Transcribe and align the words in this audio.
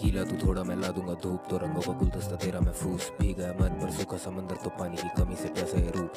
गीला 0.00 0.22
तू 0.24 0.36
थोड़ा 0.38 0.62
मैं 0.64 0.76
ला 0.76 0.88
दूँगा 0.96 1.14
धूप 1.22 1.46
तो 1.50 1.56
रंगों 1.58 1.80
का 1.82 1.92
गुलदस्ता 1.98 2.36
तेरा 2.42 2.60
महफूस 2.60 3.10
भी 3.12 3.32
गया 3.34 3.52
मन 3.54 3.72
पर। 3.78 3.90
सूखा 3.92 4.16
समंदर 4.24 4.56
तो 4.64 4.70
पानी 4.78 4.96
की 4.96 5.08
कमी 5.16 5.36
से 5.36 5.48
कैसे 5.54 5.78
है 5.78 5.90
Roop 5.92 6.12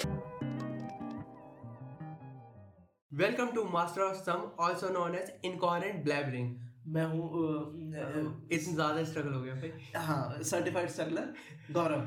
welcome 3.12 3.47
to 3.56 3.63
master 3.70 4.02
of 4.02 4.17
some 4.17 4.44
also 4.65 4.90
known 4.90 5.15
as 5.15 5.31
incoherent 5.46 6.04
blabbering 6.04 6.49
मैं 6.88 7.06
हूँ 7.06 7.24
इतना 8.52 8.74
ज़्यादा 8.74 9.04
स्ट्रगल 9.04 9.33
हो 9.33 9.42
गया 9.42 9.56
भाई। 9.56 9.72
हाँ 9.98 10.44
सर्टिफाइड 10.44 10.90
स्ट्रगलर 10.90 11.74
गौरव। 11.74 12.04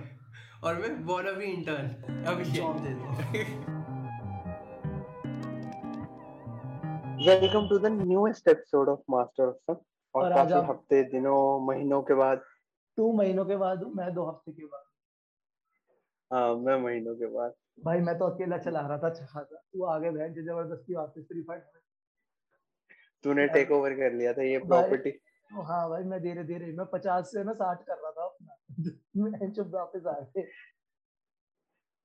और 0.67 0.79
मैं 0.81 0.91
वाना 1.07 1.33
भी 1.33 1.47
इंटर्न 1.47 2.25
अभी 2.27 2.45
जॉब 2.51 2.79
दे 2.85 2.93
दो। 2.93 3.07
Welcome 7.25 7.69
to 7.69 7.79
the 7.79 7.93
newest 7.93 8.49
episode 8.49 8.89
of 8.89 9.01
master 9.11 9.45
of 9.45 9.57
some 9.71 9.77
और 10.15 10.25
और 10.25 10.33
आज 10.33 10.53
आप- 10.53 10.71
हफ़्ते 10.71 11.03
दिनों 11.03 11.67
महीनों 11.67 12.03
के 12.03 12.15
बाद। 12.15 12.45
टू 12.97 13.13
महीनों 13.13 13.45
के 13.45 13.57
बाद 13.57 13.83
मैं 13.97 14.15
दो 14.15 14.25
हफ़्ते 14.25 14.53
के 14.53 14.65
बाद। 14.65 14.85
हाँ 16.33 16.57
मैं 16.57 16.77
महीनों 16.77 17.15
के 17.15 17.27
बाद। 17.27 17.55
भाई 17.85 18.01
मैं 18.01 18.19
तो 18.19 18.25
अकेला 18.25 18.59
चला 18.59 18.81
रहा 18.81 18.99
था 18.99 19.11
चाह 19.11 19.43
था। 19.43 19.57
तू 19.57 19.85
आगे 19.85 20.11
बहन 20.11 20.35
से 20.35 20.43
ज़बरदस्ती 20.43 20.95
वापस 20.95 21.27
फायर 21.49 21.71
तूने 23.25 23.47
टेक 23.47 23.71
ओवर 23.71 23.95
कर 23.95 24.13
लिया 24.13 24.33
था 24.33 24.43
ये 24.43 24.59
प्रॉपर्टी 24.59 25.21
हाँ 25.53 25.91
भाई 25.91 26.03
मैं 26.03 26.23
धीरे 26.23 26.45
धीरे 26.45 26.67
मैं 26.67 26.87
पचास 26.87 27.27
से 27.27 27.45
ना 27.45 27.53
साठ 27.53 27.83
कर 27.83 27.97
रहा 27.97 28.11
था 28.11 28.25
अपना। 28.25 28.57
मैं 29.17 29.53
चुप 29.53 29.67
वापस 29.67 30.07
आ 30.07 30.21
गए 30.21 30.43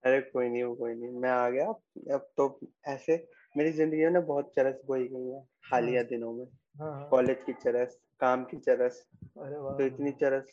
अरे 0.04 0.22
कोई 0.22 0.50
नहीं 0.50 0.64
वो 0.64 0.76
कोई 0.76 0.96
नहीं 0.96 1.10
मैं 1.10 1.30
आ 1.30 1.50
गया। 1.50 1.68
अब 2.14 2.32
तो 2.38 2.60
ऐसे 2.88 3.28
मेरी 3.58 3.72
ज़िंदगी 3.72 4.04
में 4.04 4.12
ना 4.12 4.20
बहुत 4.20 4.52
चरस 4.56 4.82
बोई 4.86 5.08
गई 5.08 5.28
है 5.30 5.48
हालिया 5.72 6.04
दिनों 6.04 6.34
में। 6.34 6.46
हाँ 6.46 6.52
हाँ, 6.52 6.59
कॉलेज 6.82 7.44
की 7.46 7.54
चरस 7.54 8.02
काम 8.20 8.44
की 8.44 8.58
चरस। 8.58 9.10
तो 9.72 9.84
इतनी 9.86 10.12
चरस 10.12 10.44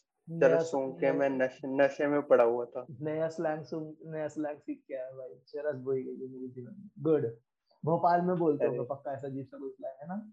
चरस 0.41 0.71
सूंघ 0.71 0.95
के 1.01 1.13
मैं 1.13 1.31
नशे 1.31 1.77
नशे 1.77 2.07
में 2.07 2.23
पड़ा 2.23 2.45
हुआ 2.45 2.65
था। 2.65 2.87
नया 3.01 3.29
स्लैंग 3.29 3.63
सुन 3.63 3.97
नया 4.07 4.29
स्लैंग 4.29 4.59
सीख 4.59 4.85
के 4.89 4.95
आया 4.95 5.11
भाई। 5.11 5.35
चरस 5.49 5.77
बोई 5.77 6.03
गई 6.03 6.27
है 6.27 6.33
मेरे 6.33 6.49
जीवन 6.49 6.77
में। 6.79 6.89
गुड 6.99 7.27
भोपाल 7.85 8.21
में 8.21 8.37
बोलते 8.37 8.67
हो 8.67 8.85
पक्का 8.85 9.13
ऐसा 9.13 9.27
अजीब 9.27 9.47
सा 9.55 9.89
है 9.89 10.09
ना? 10.09 10.33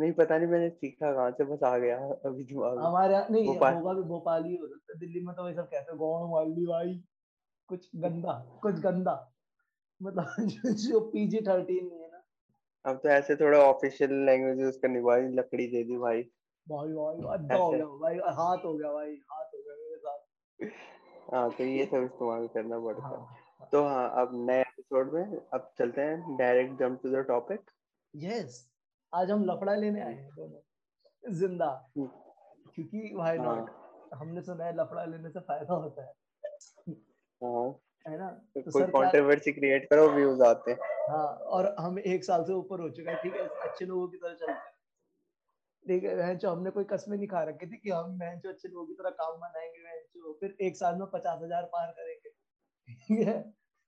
नहीं 0.00 0.12
पता 0.12 0.38
नहीं 0.38 0.48
मैंने 0.48 0.70
सीखा 0.70 1.12
कहाँ 1.12 1.30
से 1.30 1.44
बस 1.44 1.62
आ 1.62 1.78
गया 1.78 1.98
अभी 1.98 2.44
दिमाग 2.44 2.78
हमारे 2.78 3.14
यहाँ 3.14 3.26
नहीं 3.30 3.46
भोपाल। 3.46 3.74
होगा 3.74 3.92
भी 3.92 4.02
भोपाल 4.02 4.44
ही 4.44 4.56
हो 4.56 4.66
सकता 4.66 4.92
है। 4.94 5.00
दिल्ली 5.00 5.20
में 5.20 5.36
तो 5.36 5.44
वही 5.44 5.54
सब 5.54 5.62
कहते 5.62 5.92
हैं 5.92 6.00
गाँव 6.00 6.30
वाली 6.30 6.66
भाई 6.66 7.04
कुछ 7.66 7.90
गंदा 7.96 8.58
कुछ 8.62 8.74
गंदा। 8.74 9.34
मतलब 10.02 10.26
जो- 10.66 11.02
पीजी 11.02 11.40
थर्टीन 11.40 11.92
है 11.92 12.01
अब 12.84 12.96
तो 13.02 13.08
ऐसे 13.08 13.36
थोड़ा 13.36 13.58
ऑफिशियल 13.58 14.12
लैंग्वेज 14.26 14.60
यूज़ 14.60 14.78
करनी 14.78 15.00
भाई 15.00 15.28
लकड़ी 15.28 15.66
दे 15.66 15.82
दी 15.84 15.96
भाई। 15.98 16.22
भाई 16.66 16.88
भाई 16.88 17.34
अड्डा 17.34 17.56
हो 17.56 17.70
गया 17.70 17.86
भाई 17.86 18.16
हाथ 18.36 18.64
हो 18.64 18.72
गया 18.74 18.92
भाई 18.92 19.14
हाथ 19.30 19.44
हो 19.44 19.62
गया 19.62 19.74
मेरे 19.76 19.96
साथ। 19.98 21.34
हाँ 21.34 21.50
तो 21.50 21.64
ये 21.64 21.84
सब 21.86 22.02
इस्तेमाल 22.04 22.46
करना 22.48 22.78
पड़ता। 22.78 23.08
है। 23.08 23.16
हाँ 23.16 23.68
तो 23.72 23.82
हाँ 23.84 24.08
अब 24.20 24.30
नए 24.50 24.60
एपिसोड 24.60 25.12
में 25.12 25.36
अब 25.54 25.70
चलते 25.78 26.00
हैं 26.00 26.36
direct 26.36 26.78
jump 26.80 27.00
to 27.02 27.10
the 27.10 27.24
topic 27.28 27.70
yes 28.14 28.68
आज 29.12 29.30
हम 29.30 29.44
लफड़ा 29.44 29.74
लेने 29.74 30.00
आए 30.00 30.14
हैं 30.14 30.30
दोनों। 30.30 31.32
ज़िंदा। 31.34 31.70
हम्म। 31.98 32.06
क्योंकि 32.74 33.14
भाई 33.16 33.38
हाँ। 33.38 33.46
नॉट 33.46 33.70
हमने 34.14 34.42
सुना 34.42 34.64
है 34.64 34.76
लफड़ा 34.76 35.04
लेने 35.04 35.30
से 35.30 35.40
फ़ायदा 35.40 35.74
होता 35.74 36.02
है। 36.02 36.12
हाँ। 37.40 37.70
है 38.06 38.18
ना? 38.18 38.28
तो 38.28 38.60
तो 38.60 38.70
कोई 38.70 38.82
कंट्रोवर्सी 38.84 39.52
क्रिएट 39.52 39.88
करो 39.90 40.08
व्यूज़ 40.10 40.42
आते 40.44 40.70
हैं। 40.70 40.78
हाँ 41.08 41.26
और 41.56 41.74
हम 41.78 41.98
एक 42.00 42.24
साल 42.24 42.44
से 42.44 42.52
ऊपर 42.54 42.80
हो 42.80 42.88
चुका 42.90 43.10
है 43.10 43.16
ठीक 43.22 43.34
है? 43.34 43.46
अच्छे 43.62 43.84
लोगों 43.84 44.08
की 44.08 44.16
तरह 44.16 44.34
चलते 44.34 44.52
हैं। 44.52 44.70
ठीक 45.84 46.04
है 46.04 46.16
बहन 46.16 46.38
हमने 46.46 46.70
कोई 46.70 46.84
कसमें 46.90 47.16
नहीं 47.16 47.28
खा 47.28 47.42
रखी 47.44 47.66
थी 47.66 47.76
कि 47.78 47.90
हम 47.90 48.18
बहन 48.18 48.38
चो 48.40 48.48
अच्छे 48.48 48.68
लोगों 48.68 48.86
की 48.86 48.94
तरह 48.94 49.10
काम 49.20 49.40
बनाएँगे 49.40 50.34
फिर 50.40 50.56
एक 50.66 50.76
साल 50.76 50.94
में 50.96 51.06
पचास 51.12 51.38
हज़ार 51.42 51.64
पार 51.72 51.90
करेंगे। 51.92 52.30
ठीक 52.88 53.26
है? 53.28 53.34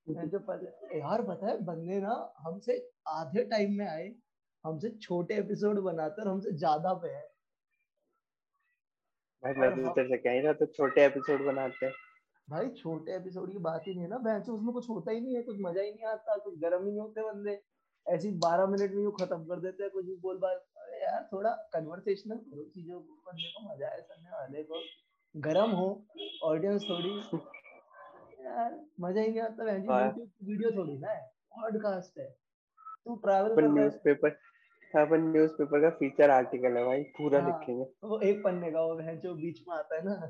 यार 0.07 1.23
पता 1.23 1.47
है 1.47 1.57
बंदे 1.65 2.01
ना 2.01 2.15
हमसे 2.41 2.77
आधे 3.11 3.45
टाइम 3.51 3.79
में 3.79 3.87
आए 3.87 4.09
हमसे 4.65 4.91
छोटे 4.99 5.35
एपिसोड 5.37 5.79
बनाते 5.83 6.23
और 6.23 6.29
हमसे 6.29 6.53
ज़्यादा 6.55 6.93
पे 6.95 7.09
है। 7.09 7.23
भाई 9.43 9.53
मैं 9.55 10.55
तो 10.55 10.67
छोटे 10.67 11.05
एपिसोड 11.05 11.45
बनाते 11.47 11.87
हैं। 11.87 11.93
भाई 12.49 12.69
छोटे 12.79 13.15
एपिसोड 13.17 13.53
की 13.53 13.59
बात 13.59 13.87
ही 13.87 13.95
नहीं 13.95 14.05
है 14.05 14.09
ना 14.11 14.39
चो 14.41 14.55
उसमें 14.55 14.73
कुछ 14.73 14.89
होता 14.89 15.13
ही 15.13 15.21
नहीं 15.21 15.35
है 15.37 15.43
कुछ 15.43 15.57
मज़ा 15.61 15.83
ही 15.83 15.91
नहीं 15.91 16.07
आता 16.07 16.37
कुछ 16.39 16.59
गर्म 16.61 16.85
ही 16.85 16.91
नहीं 16.91 17.01
होते 17.01 17.23
बंदे। 17.23 17.61
ऐसे 18.07 18.29
ही 18.29 18.35
बारह 18.39 18.67
मिनट 18.67 18.93
में 18.95 19.03
यूँ 19.03 19.13
खत्म 19.13 19.45
कर 19.45 19.61
देते 19.61 19.83
हैं 19.83 19.91
कुछ 19.93 20.05
भी 20.07 20.17
बोल 20.23 20.39
बाल 20.39 20.55
अरे 20.55 21.03
यार 21.03 21.29
थोड़ा 21.33 21.51
कन्वर्सेशनल 21.75 22.37
करो 22.39 22.65
चीज़ों 22.65 23.01
को 23.01 23.15
बंदे 23.27 23.51
को 23.51 23.63
मज़ा 23.69 23.89
आए 23.89 24.01
सुनने 24.03 24.31
वाले 24.31 24.63
को। 24.63 24.83
गरम 25.35 25.71
हो 25.73 25.89
ऑडियंस 26.45 26.87
थोड़ी 26.91 27.15
यार 28.45 28.79
मज़ा 29.01 29.21
ही 29.21 29.31
नहीं 29.31 29.41
आता 29.41 29.65
बहन 29.65 29.83
जी 29.83 29.89
हाँ। 29.89 30.09
वीडियो 30.45 30.71
थोड़ी 30.77 30.99
ना 30.99 31.11
है 31.11 31.23
पॉडकास्ट 31.57 32.19
है। 32.19 32.29
तू 33.05 33.15
ट्रैवल 33.17 33.55
कर 33.55 33.63
है 33.63 33.69
न्यूज़पेपर 33.71 34.39
अपन 34.95 35.31
न्यूज़पेपर 35.33 35.81
का 35.81 35.91
फीचर 35.99 36.31
आर्टिकल 36.31 36.77
है 36.77 36.85
भाई 36.87 37.03
पूरा 37.17 37.41
हाँ। 37.41 37.49
लिखेंगे 37.51 37.85
वो 38.05 38.21
एक 38.23 38.43
पन्ने 38.45 38.71
का 38.73 38.83
वो 38.83 39.01
जो 39.23 39.35
बीच 39.37 39.63
में 39.69 39.77
आता 39.77 39.97
है 39.97 40.05
ना। 40.05 40.15
हाँ 40.21 40.29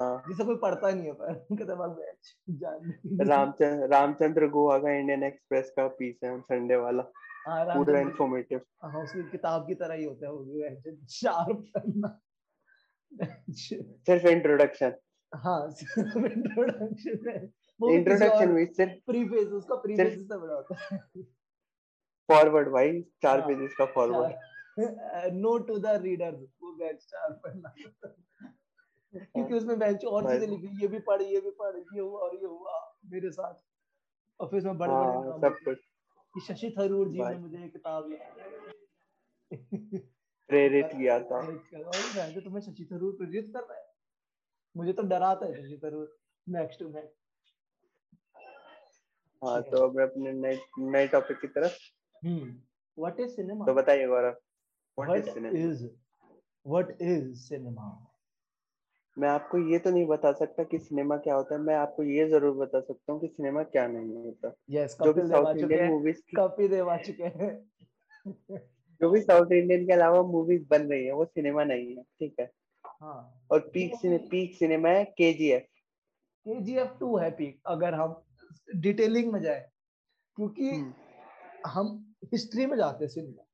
जिसे 0.00 0.44
कोई 0.44 0.56
पढ़ता 0.56 0.90
नहीं 0.90 1.06
है 1.06 1.12
पर 1.12 1.34
कहता 1.34 1.74
बस 1.74 1.96
बहन 1.96 2.58
जान 2.58 3.26
रामचंद्र 3.28 3.88
रामचंद्र 3.88 4.48
गोवा 4.48 4.78
का 4.78 4.90
इंडियन 4.90 5.22
एक्सप्रेस 5.22 5.72
का 5.76 5.88
पीस 5.88 6.20
है 6.24 6.40
संडे 6.40 6.76
वाला। 6.76 7.02
हाँ, 7.46 7.66
पूरा 7.66 8.00
इंफॉर्मेटिव 8.00 8.60
हाँ 8.84 9.02
उसकी 9.02 9.30
किताब 9.30 9.66
की 9.66 9.74
तरह 9.74 9.94
ही 9.94 10.04
होता 10.04 10.26
है 10.26 10.32
वो 10.32 10.70
चार 11.06 11.62
सिर्फ़ 13.50 14.26
इंट्रोडक्शन 14.26 14.92
हाँ 15.34 15.68
इंट्रोडक्शन 16.16 17.28
है। 17.28 17.52
इंट्रोडक्शन 17.94 18.48
में 18.48 18.66
सिर्फ़ 18.66 18.92
प्रीफेस 18.92 19.48
उसका 19.48 19.74
प्रीफेस 19.74 20.28
से 20.28 20.38
बड़ा 20.38 20.54
होता 20.54 20.94
है। 20.94 20.98
फॉरवर्ड 22.28 22.68
भाई 22.68 23.02
चार 23.02 23.38
हाँ, 23.38 23.48
पेजेस 23.48 23.74
का 23.78 23.84
फॉरवर्ड 23.86 25.66
टू 25.66 25.78
द 25.78 25.86
रीडर 25.86 26.30
वो 26.30 26.92
चार 26.92 27.32
पन्ना 27.32 27.74
क्योंकि 29.14 29.54
उसमें 29.54 29.78
बेंच 29.78 30.04
और 30.04 30.32
चीज़ें 30.32 30.46
लिखी 30.48 30.82
ये 30.82 30.88
भी 30.88 30.98
पढ़ 30.98 31.22
ये 31.22 31.40
भी 31.40 31.50
पढ़ 31.50 31.76
ये 31.76 32.00
हुआ 32.00 32.20
और 32.20 32.34
ये 32.36 32.46
हुआ 32.46 32.98
मेरे 33.06 33.30
साथ। 33.30 33.54
और 34.40 34.48
फिर 34.48 34.58
उसमें 34.58 34.78
बड़े 34.78 34.92
बड़े 34.92 35.28
हाँ 35.28 35.38
सब 35.38 35.58
कुछ। 35.64 35.78
कि 36.34 36.40
शशि 36.40 36.74
थरूर 36.78 37.08
जी 37.08 37.18
ने 37.18 37.38
मुझे 37.38 37.68
किताब 37.68 38.08
प्रेरित 40.48 40.86
किया 40.86 41.18
था। 41.20 41.36
और 41.36 42.40
तुम्हें 42.40 42.60
शशि 42.60 42.88
थरूर 42.92 43.12
प्रेरित 43.12 43.52
कर 43.56 43.60
रहा 43.60 43.78
है? 43.78 43.86
मुझे 44.76 44.92
तो 44.92 45.02
डराता 45.02 45.46
है 45.46 45.52
Shashi 45.54 45.80
Tharoor. 45.84 46.16
Next 46.48 46.80
to 46.80 46.88
next 46.88 47.16
हाँ। 49.44 49.62
तो 49.62 49.88
अब 49.88 50.00
अपने 50.00 50.32
नए 50.32 50.58
नए 50.78 51.06
टॉपिक 51.08 51.40
की 51.40 51.46
तरफ़। 51.46 51.78
हम्म। 52.26 52.60
व्हाट 52.98 53.20
इज़ 53.20 53.30
सिनेमा 53.30 53.66
तो 53.66 53.74
बताइए 53.74 54.06
Gaurav 54.06 54.36
what 54.98 55.16
is 55.16 55.30
cinema 55.30 55.88
what 56.66 57.02
is 57.02 57.34
cinema 57.34 58.13
मैं 59.16 59.28
आपको 59.28 59.58
ये 59.70 59.78
तो 59.78 59.90
नहीं 59.90 60.06
बता 60.06 60.32
सकता 60.32 60.62
कि 60.64 60.78
सिनेमा 60.78 61.16
क्या 61.16 61.34
होता 61.34 61.54
है 61.54 61.60
मैं 61.60 61.74
आपको 61.74 62.02
ये 62.02 62.28
ज़रूर 62.28 62.56
बता 62.56 62.80
सकता 62.80 63.12
हूँ 63.12 63.20
कि 63.20 63.26
सिनेमा 63.26 63.62
क्या 63.62 63.86
नहीं 63.86 64.14
होता। 64.16 64.52
यस 64.70 64.96
जो 65.04 65.12
भी 65.12 65.22
south 65.28 65.56
Indian 65.56 65.90
movies 65.90 66.22
Kapil 66.36 66.68
Dev 66.68 66.90
आ 66.90 66.96
चुके 66.96 67.24
हैं। 67.24 67.52
जो 69.00 69.10
भी 69.10 69.20
साउथ 69.20 69.52
इंडियन 69.52 69.86
के 69.86 69.92
अलावा 69.92 70.22
मूवीज़ 70.22 70.66
बन 70.70 70.82
रही 70.82 71.04
है 71.06 71.12
वो 71.12 71.24
सिनेमा 71.24 71.64
नहीं 71.64 71.96
है 71.96 72.02
ठीक 72.02 72.34
है? 72.40 72.50
हाँ। 72.84 73.46
और 73.50 73.70
पीक 73.74 73.94
सिने 73.94 74.18
पीक 74.30 74.54
सिनेमा 74.54 74.88
है 74.88 75.04
केजीएफ 75.04 75.66
केजीएफ 76.46 76.98
2 77.02 77.22
है 77.22 77.30
पीक 77.30 77.60
अगर 77.66 77.94
हम 77.94 78.22
डिटेलिंग 78.76 79.32
में 79.32 79.40
जाए 79.42 79.68
क्योंकि 80.36 80.70
हम्म। 80.70 80.92
हम 81.66 82.14
हिस्ट्री 82.32 82.66
में 82.66 82.76
जाते 82.76 83.04
हैं 83.04 83.10
सिनेमा 83.12 83.44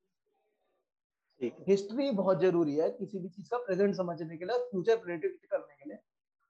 हिस्ट्री 1.67 2.11
बहुत 2.11 2.41
ज़रूरी 2.41 2.75
है 2.75 2.89
किसी 2.89 3.19
भी 3.19 3.29
चीज़ 3.29 3.49
का 3.49 3.57
प्रेजेंट 3.57 3.95
समझने 3.95 4.37
के 4.37 4.45
लिए 4.45 4.57
फ्यूचर 4.57 4.95
प्रेडिक्ट 4.95 5.35
के 5.35 5.57
लिए 5.57 5.60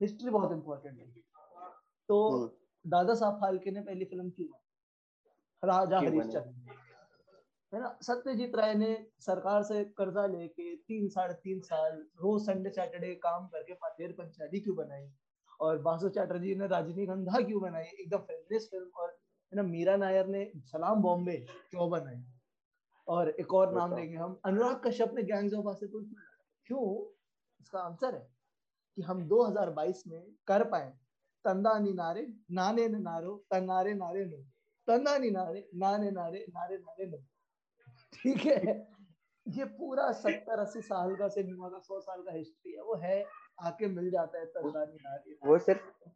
हिस्ट्री 0.02 0.30
बहुत 0.30 0.52
इंपॉर्टेंट 0.52 1.00
है। 1.00 1.06
तो 2.10 2.32
हम्म, 2.32 2.50
दादा 2.90 3.16
साहब 3.16 3.42
फाल्के 3.42 3.72
ने 3.72 3.82
पहली 3.82 4.06
फ़िल्म 4.06 4.30
क्यों 4.30 4.48
बनाई? 4.48 4.68
राजा 5.64 6.00
हरिश्चंद्र 6.00 6.76
है 7.74 7.80
ना? 7.80 8.00
सत्यजीत 8.02 8.56
राय 8.56 8.74
ने 8.74 9.08
सरकार 9.20 9.64
से 9.64 9.84
कर्जा 9.86 10.26
लेके 10.26 10.76
तीन 10.76 11.08
साढ़े 11.10 11.34
तीन 11.34 11.60
साल 11.60 12.08
रोज 12.22 12.42
संडे 12.42 12.70
सैटरडे 12.70 13.16
काम 13.16 13.48
करके 13.48 13.74
फातेर 13.74 14.12
पंचाली 14.12 14.60
क्यों 14.60 14.76
बनाई? 14.76 15.12
और 15.62 15.78
बासु 15.78 16.10
चैटर्जी 16.10 16.56
ने 16.56 16.68
रजनीगंधा 16.68 17.42
क्यों 17.42 17.62
बनाई? 17.62 17.84
एकदम 17.84 18.18
फेमिनिस्ट 18.18 18.72
फ़िल्म 18.72 18.88
और 18.88 19.10
है 19.54 19.56
ना 19.56 19.64
मीरा 19.64 19.96
नायर 19.98 20.28
ने 20.28 20.52
सलाम 20.58 21.02
बॉम्बे 21.02 21.38
क्यों 21.72 21.90
बनाई? 21.90 22.24
और 23.08 23.30
एक 23.30 23.54
और 23.54 23.74
नाम। 23.74 23.96
लेंगे 23.96 24.18
हम 24.18 24.40
अनुराग 24.46 24.82
कश्यप 24.86 25.14
ने 25.14 25.24
गैंग्स 25.24 25.54
ऑफ़ 25.54 25.66
वासेपुर 25.66 26.04
क्यों 26.66 27.14
इसका 27.62 27.80
आंसर 27.80 28.16
है। 28.16 28.41
कि 28.98 29.02
हम 29.02 29.28
2022 29.28 30.04
में 30.08 30.22
कर 30.48 30.64
पाए। 30.64 30.90
तंदा 31.46 31.78
नी 31.80 31.94
नारे 31.94 32.28
नाने 32.52 32.88
न 32.88 33.02
नारो 33.02 33.36
तनारे 33.52 33.94
नारे 33.94 34.26
नो। 34.26 34.38
तंदा 34.88 35.18
नी 35.18 35.30
नारे 35.32 35.68
नाने 35.76 36.12
नारे 36.12 36.46
नारे 36.50 36.78
नारे 36.78 37.06
नो। 37.08 37.18
ठीक 38.14 38.46
है? 38.46 38.88
ये 39.46 39.66
पूरा 39.66 40.12
सत्तर 40.14 40.60
अस्सी 40.60 40.82
साल 40.82 41.16
का 41.16 41.28
सिनेमा 41.28 41.70
का 41.70 41.80
सौ 41.80 42.00
साल 42.00 42.22
का 42.22 42.32
हिस्ट्री 42.32 42.72
है 42.72 42.82
वो 42.82 42.96
है 42.96 43.24
आके 43.62 43.88
मिल 43.88 44.10
जाता 44.12 44.40
है 44.40 44.46
तंदानी 44.48 44.98
नारी 45.06 45.38
वो 45.46 45.58
सिर्फ़ 45.60 46.10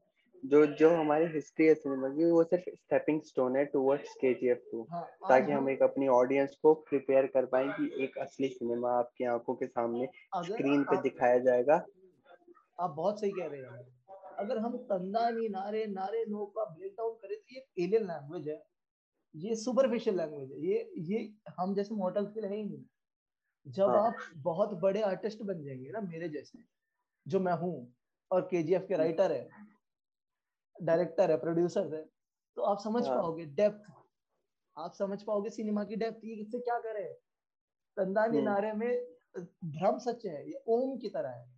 जो 0.43 0.65
जो 0.79 0.89
हमारी 0.89 1.25
हिस्ट्री 1.25 1.65
है 1.65 1.73
सिनेमा 1.75 2.09
की 2.09 2.29
वो 2.31 2.43
सिर्फ़ 2.43 2.69
स्टेपिंग 2.75 3.21
स्टोन 3.21 3.55
है 3.57 3.65
टुवर्ड्स 3.65 4.13
केजीएफ 4.15 4.61
2 4.73 4.83
हाँ 4.91 5.01
आज 5.01 5.29
ताकि 5.29 5.51
हम 5.51 5.69
एक 5.69 5.81
अपनी 5.83 6.07
ऑडियंस 6.17 6.55
को 6.61 6.73
प्रिपेयर 6.89 7.27
कर 7.33 7.45
पाए 7.45 7.67
कि 7.77 8.03
एक 8.03 8.17
असली 8.17 8.49
सिनेमा 8.49 8.91
आपकी 8.97 9.25
आँखों 9.33 9.55
के 9.55 9.67
सामने 9.67 10.09
स्क्रीन 10.45 10.83
पे 10.83 11.01
दिखाया 11.01 11.39
जाएगा। 11.39 11.77
आप 12.79 12.91
बहुत 12.91 13.19
सही 13.19 13.31
कह 13.31 13.47
रहे 13.47 13.61
हैं। 13.61 13.93
अगर 14.39 14.57
हम 14.57 14.77
तंदानी 14.87 15.47
नारे 15.49 15.85
नारे 15.87 16.25
नो 16.29 16.45
का 16.45 16.65
ब्रेक 16.65 16.93
डाउन 16.93 17.13
करें 17.15 17.37
तो 17.37 17.55
ये 17.55 17.83
एलियन 17.83 18.07
लैंग्वेज 18.07 18.47
है। 18.49 18.61
ये 19.35 19.55
सुपरफिशियल 19.55 20.17
लैंग्वेज 20.17 20.51
है। 20.51 20.65
ये 20.65 20.91
ये 21.09 21.53
हम 21.59 21.73
जैसे 21.75 21.95
मॉडल्स 21.95 22.31
के 22.33 22.41
है 22.41 22.55
ही 22.55 22.63
नहीं। 22.63 22.83
जब 23.65 23.89
हाँ। 23.89 24.07
आप 24.07 24.15
बहुत 24.43 24.73
बड़े 24.81 25.01
आर्टिस्ट 25.01 25.41
बन 25.43 25.63
जाएँगे 25.63 25.91
ना 25.91 26.01
मेरे 26.01 26.29
जैसे 26.29 26.59
जो 27.25 27.39
मैं 27.39 27.53
हूँ 27.53 27.75
और 28.31 28.41
केजीएफ 28.41 28.85
के 28.87 28.97
राइटर 28.97 29.31
है 29.31 29.47
डायरेक्टर 30.75 31.31
है 31.31 31.37
प्रोड्यूसर 31.37 31.93
है 31.95 32.03
तो 32.57 32.61
आप 32.61 32.79
समझ 32.79 33.07
हाँ। 33.07 33.17
पाओगे 33.17 33.45
डेप्थ 33.55 33.91
आप 34.77 34.93
समझ 34.93 35.21
पाओगे 35.23 35.49
सिनेमा 35.49 35.83
की 35.83 35.95
डेप्थ 35.95 36.25
ये 36.25 36.35
इससे 36.35 36.59
क्या 36.59 36.77
करे 36.79 37.03
तंदानी 37.97 38.37
हम्म। 38.37 38.49
नारे 38.49 38.71
में 38.73 39.05
भ्रम 39.37 39.97
सच 39.97 40.25
है 40.25 40.47
ये 40.49 40.63
ओम 40.67 40.97
की 40.97 41.09
तरह 41.09 41.29
है। 41.29 41.54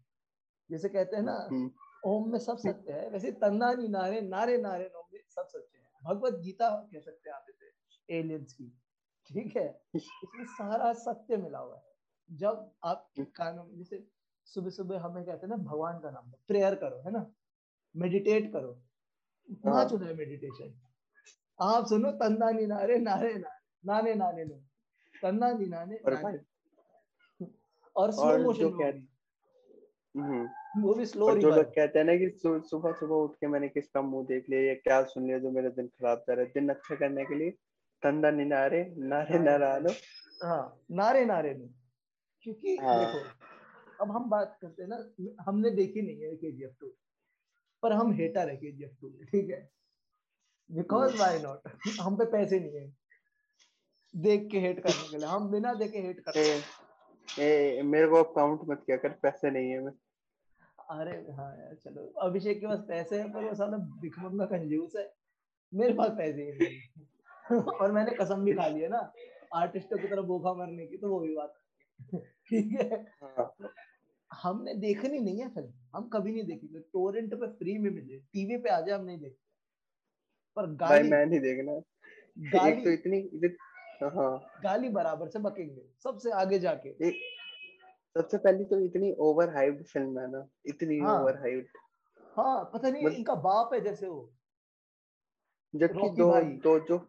जैसे 0.70 0.90
कहते 0.90 1.16
हैं 1.16 1.24
ना 1.24 1.48
हम्म। 1.52 1.72
ओम 2.06 2.32
में 2.32 2.40
सब 2.40 2.58
सत्य 2.58 2.94
है। 2.94 3.10
वैसे 3.10 3.32
तंदानी 3.32 3.88
नारे 3.88 4.22
नारे 4.22 4.58
नारे 4.58 4.86
नो 4.94 5.08
में 5.14 5.20
सब 5.30 5.48
सत्य 5.48 5.78
है। 5.78 5.86
भगवत 6.04 6.34
गीता 6.34 6.70
कह 6.94 7.00
सकते 7.00 7.30
हैं 7.30 7.36
आप 7.36 7.46
इसे 7.50 8.18
एलियंस 8.20 8.54
की। 8.54 8.68
ठीक 9.30 9.56
है? 9.58 9.68
इसमें 9.96 10.46
सारा 10.46 10.92
सत्य 10.94 11.38
मिला 11.38 11.60
हुआ 11.60 11.76
है। 11.76 12.38
जब 12.38 12.72
आप 12.84 13.10
कानून 13.36 13.78
जैसे 13.78 14.04
सुबह 14.46 14.70
सुबह 14.70 15.00
हमें 15.00 15.24
कहते 15.26 15.48
हैं 15.48 15.50
ना 15.50 15.64
भगवान 15.64 16.00
का 16.00 16.12
नाम 16.12 16.32
प्रेयर 16.48 16.76
करो 16.76 17.02
है 17.06 17.12
ना? 17.12 17.26
मेडिटेट 17.96 18.52
करो। 18.54 18.72
हाँ। 18.72 19.74
कहाँ 19.74 19.86
चुना 19.90 20.06
है 20.06 20.14
मेडिटेशन 20.14 20.74
आप 21.60 21.86
सुनो 21.86 22.12
तंदानी 22.12 22.66
नारे 22.66 22.98
नारे 22.98 23.34
नारे 23.34 23.44
नाने 23.86 24.14
नाने 24.16 24.44
नो 24.46 24.56
तंदानी 25.14 25.66
नाने 25.66 25.96
और 25.96 26.14
नाने। 26.14 26.40
और 27.96 28.12
स्लो 28.12 28.38
मोशन 28.44 28.74
में 28.74 29.08
वो 30.18 30.24
भी 30.24 30.32
हम्म 30.32 30.48
वो 30.82 30.94
भी 30.96 31.06
स्लो 31.06 31.36
जो 31.36 31.52
लोग 31.52 31.66
कहते 31.76 32.00
हैं 32.00 32.06
ना 32.06 32.16
कि 32.16 32.30
सुबह 32.40 32.92
सुबह 32.94 33.16
उठ 33.16 33.36
के 33.36 33.48
मैंने 33.48 33.70
किसका 33.70 34.02
मुँह 34.02 34.26
देख 34.26 34.50
लिया 34.50 34.62
या 34.62 34.74
क्या 34.74 35.04
सुन 35.04 35.28
लिया 35.28 35.40
जो 35.40 35.52
मेरा 35.52 35.70
दिन 35.70 35.88
खराब 35.88 36.18
जा 36.20 36.34
रहा 36.34 36.46
है? 36.46 36.52
दिन 36.52 36.70
अच्छा 36.70 36.96
करने 36.96 37.26
के 37.26 37.36
लिए 37.36 37.52
तंदा 38.04 38.32
निनारे 38.32 38.84
नारे 38.98 39.40
नारे 39.40 39.40
नारानो 39.40 39.90
नारे 39.90 40.48
हाँ 40.48 40.82
नारे 40.92 41.26
नारे 41.26 41.54
नो 41.54 41.68
क्योंकि 42.44 42.78
हाँ। 42.78 42.98
देखो 43.00 43.20
अब 44.02 44.12
हम 44.12 44.30
बात 44.30 44.58
करते 44.62 44.84
हैं 44.84 44.90
ना 44.90 45.44
हमने 45.44 45.70
देखी 45.70 46.02
नहीं 46.02 46.22
है 46.22 46.36
के 46.36 46.52
जी 46.52 46.64
एफ़ 46.64 46.74
टू 46.80 46.88
पर 47.84 47.94
हम 47.94 48.12
हेटर 48.14 48.50
है 48.50 48.56
के 48.58 48.72
जी 48.72 48.84
एफ़ 48.84 48.94
टू 49.02 49.10
ठीक 49.10 49.50
है? 49.50 49.70
बिकॉज़ 50.70 51.16
वाई 51.18 51.40
नॉट 51.40 51.68
हम 52.02 52.18
पे 52.18 52.26
पैसे 52.26 52.60
नहीं 52.60 52.76
है। 52.76 52.94
देख 54.14 54.48
के 54.52 54.60
हेट 54.60 54.84
करने 54.84 55.08
के 55.10 55.18
लिए 55.18 55.28
हम 55.28 55.50
बिना 55.52 55.74
देखे 55.74 56.00
हेट 56.00 56.20
करते 56.20 56.40
ए, 56.40 56.64
हैं। 57.40 57.80
ए, 57.80 57.82
मेरे 57.84 58.08
को 58.08 58.24
काउंट 58.24 58.62
मत 58.70 58.84
किया 58.86 58.98
कर 58.98 59.10
पैसे 59.10 59.52
नहीं 59.52 59.72
है 59.72 59.80
मैं 59.82 59.92
अरे 60.90 61.12
हाँ 61.12 61.58
यार 61.58 61.76
चलो। 61.76 62.02
अभिषेक 62.22 62.60
के 62.60 62.68
पास 62.68 62.80
पैसे 62.88 63.20
हैं 63.20 63.32
पर 63.32 63.44
वो 63.44 63.54
साला 63.56 63.78
भिखमंगा 63.78 64.46
कंजूस 64.46 64.96
है। 64.96 65.14
मेरे 65.74 65.94
पास 65.94 66.10
पैसे 66.10 66.44
ही 66.44 66.52
नहीं 66.52 67.62
और 67.82 67.92
मैंने 67.92 68.12
कसम 68.12 68.44
भी 68.46 68.54
खा 68.54 68.68
ली 68.68 68.82
है 68.82 68.88
ना 68.90 69.12
आर्टिस्टों 69.54 69.98
की 69.98 70.08
तरह 70.08 70.22
भूखा 70.22 70.54
मरने 70.54 70.86
की 70.88 70.98
तो 70.98 71.10
वो 71.10 71.20
भी 71.20 71.36
बात। 71.36 71.54
ठीक 72.50 72.72
है? 72.82 73.06
हाँ। 73.24 73.74
हमने 74.32 74.74
देखनी 74.74 75.20
नहीं 75.20 75.40
है 75.40 75.50
फ़िल्म। 75.50 75.74
हम 75.96 76.08
कभी 76.10 76.32
नहीं 76.32 76.44
देखेंगे 76.44 76.80
टोरेंट 76.80 77.34
पे 77.34 77.48
फ्री 77.48 77.78
में 77.78 77.90
मिले 77.92 78.18
टीवी 78.18 78.58
पे 78.58 78.70
आ 78.70 78.80
जाए 78.82 78.98
हम 79.00 79.06
नहीं 79.06 79.20
देखते 79.20 79.46
पर 80.56 80.68
गाली 80.76 81.10
मैं 81.10 81.26
नहीं 81.26 81.40
देखना। 81.40 81.72
एक 81.72 82.52
तो 82.52 82.58
गाली 82.58 82.94
इतनी 82.94 83.18
इतनी 83.18 83.56
हाँ। 84.04 84.60
गाली 84.64 84.90
बराबर 84.90 85.28
से 85.28 85.40
बकेंगे। 85.40 85.82
सबसे 86.04 86.32
आगे 86.32 86.60
जाके। 86.60 86.90
एक 86.90 87.37
सबसे 88.16 88.38
पहली 88.38 88.66
तो 88.66 88.80
इतनी 88.80 89.12
ओवर 89.20 89.50
हाइप्ड 89.50 89.84
फ़िल्म 89.84 90.20
है 90.20 90.32
ना 90.32 90.48
इतनी 90.66 91.00
हाँ। 91.00 91.20
ओवर 91.22 91.38
हाइप्ड 91.38 91.78
हाँ 92.38 92.72
पता 92.74 92.90
नहीं 92.90 93.06
मतलब 93.06 93.18
इनका 93.18 93.36
बाप 93.36 93.74
है 93.74 93.82
जैसे 93.82 94.08
वो। 94.08 94.34
जबकि 95.74 96.10
दो 96.10 96.32
दो 96.64 96.80
जो 96.80 97.08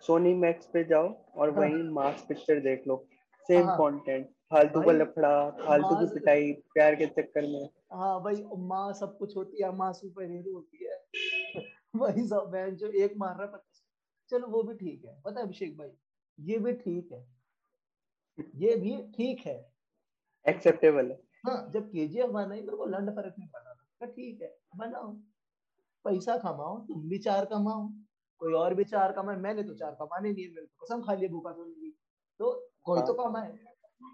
सोनी 0.00 0.34
मैक्स 0.34 0.66
पे 0.66 0.84
जाओ 0.84 1.08
और 1.34 1.50
हाँ। 1.50 1.60
वहीं 1.60 1.82
मास 1.90 2.24
पिक्चर 2.28 2.60
देख 2.60 2.86
लो। 2.86 3.06
सेम 3.48 3.66
हाँ। 3.66 3.76
कंटेंट 3.78 4.26
फालतू 4.50 4.80
का 4.82 4.92
लफड़ा 4.92 5.50
फालतू 5.50 5.94
की 5.96 6.14
पिटाई 6.14 6.52
प्यार 6.74 6.94
के 6.94 7.06
चक्कर 7.06 7.42
में। 7.42 7.68
हाँ 7.92 8.22
भाई 8.22 8.44
माँ 8.56 8.92
सब 8.92 9.16
कुछ 9.18 9.36
होती 9.36 9.62
है 9.62 9.74
माँ 9.76 9.92
सुपर 9.92 10.30
हीरो 10.30 10.52
होती 10.52 10.84
है। 10.84 11.02
वही 11.96 12.26
सब 12.26 12.48
बहन 12.52 12.76
जो 12.76 12.88
एक 12.88 13.14
मार 13.16 13.36
रहा 13.36 13.56
है 13.56 13.62
चलो 14.30 14.46
वो 14.46 14.62
भी 14.62 14.74
ठीक 14.74 15.04
है। 15.04 15.20
पता 15.24 15.40
है 15.40 15.46
अभिषेक 15.46 15.76
भाई 15.78 15.90
ये 16.38 16.58
भी 16.58 16.72
ठीक 16.72 17.12
है। 17.12 17.26
ये 18.56 18.76
भी 18.76 18.96
ठीक 19.16 19.46
है। 19.46 19.73
एक्सेप्टेबल 20.46 21.10
है। 21.10 21.20
हाँ 21.46 21.70
जब 21.70 21.88
के 21.90 22.06
जी 22.08 22.18
एफ़ 22.20 22.30
बनाई 22.30 22.60
मेरे 22.60 22.76
को 22.76 22.86
लंड 22.86 23.10
फ़र्क 23.10 23.34
नहीं 23.38 23.48
पड़ा 23.48 23.74
था। 23.74 24.06
ठीक 24.06 24.42
है 24.42 24.56
बनाओ 24.76 25.12
पैसा 26.04 26.36
कमाओ 26.38 26.78
तुम 26.86 27.08
भी 27.08 27.18
चार 27.18 27.44
कमाओ 27.44 27.86
कोई 28.40 28.52
और 28.52 28.74
भी 28.74 28.84
चार 28.84 29.12
कमाए 29.12 29.36
मैंने 29.36 29.62
तो 29.62 29.74
चार 29.74 29.94
कमाने 29.94 30.32
नहीं 30.32 30.44
है 30.44 30.50
मेरे 30.50 30.66
को 30.66 30.86
कसम 30.86 31.02
खा 31.02 31.14
लिया 31.14 31.28
भूखा 31.30 31.52
सोने 31.52 31.74
की 31.74 31.90
तो 32.40 32.52
कोई 32.84 33.00
तो 33.00 33.12
हाँ। 33.12 33.26
कमाए। 33.26 33.52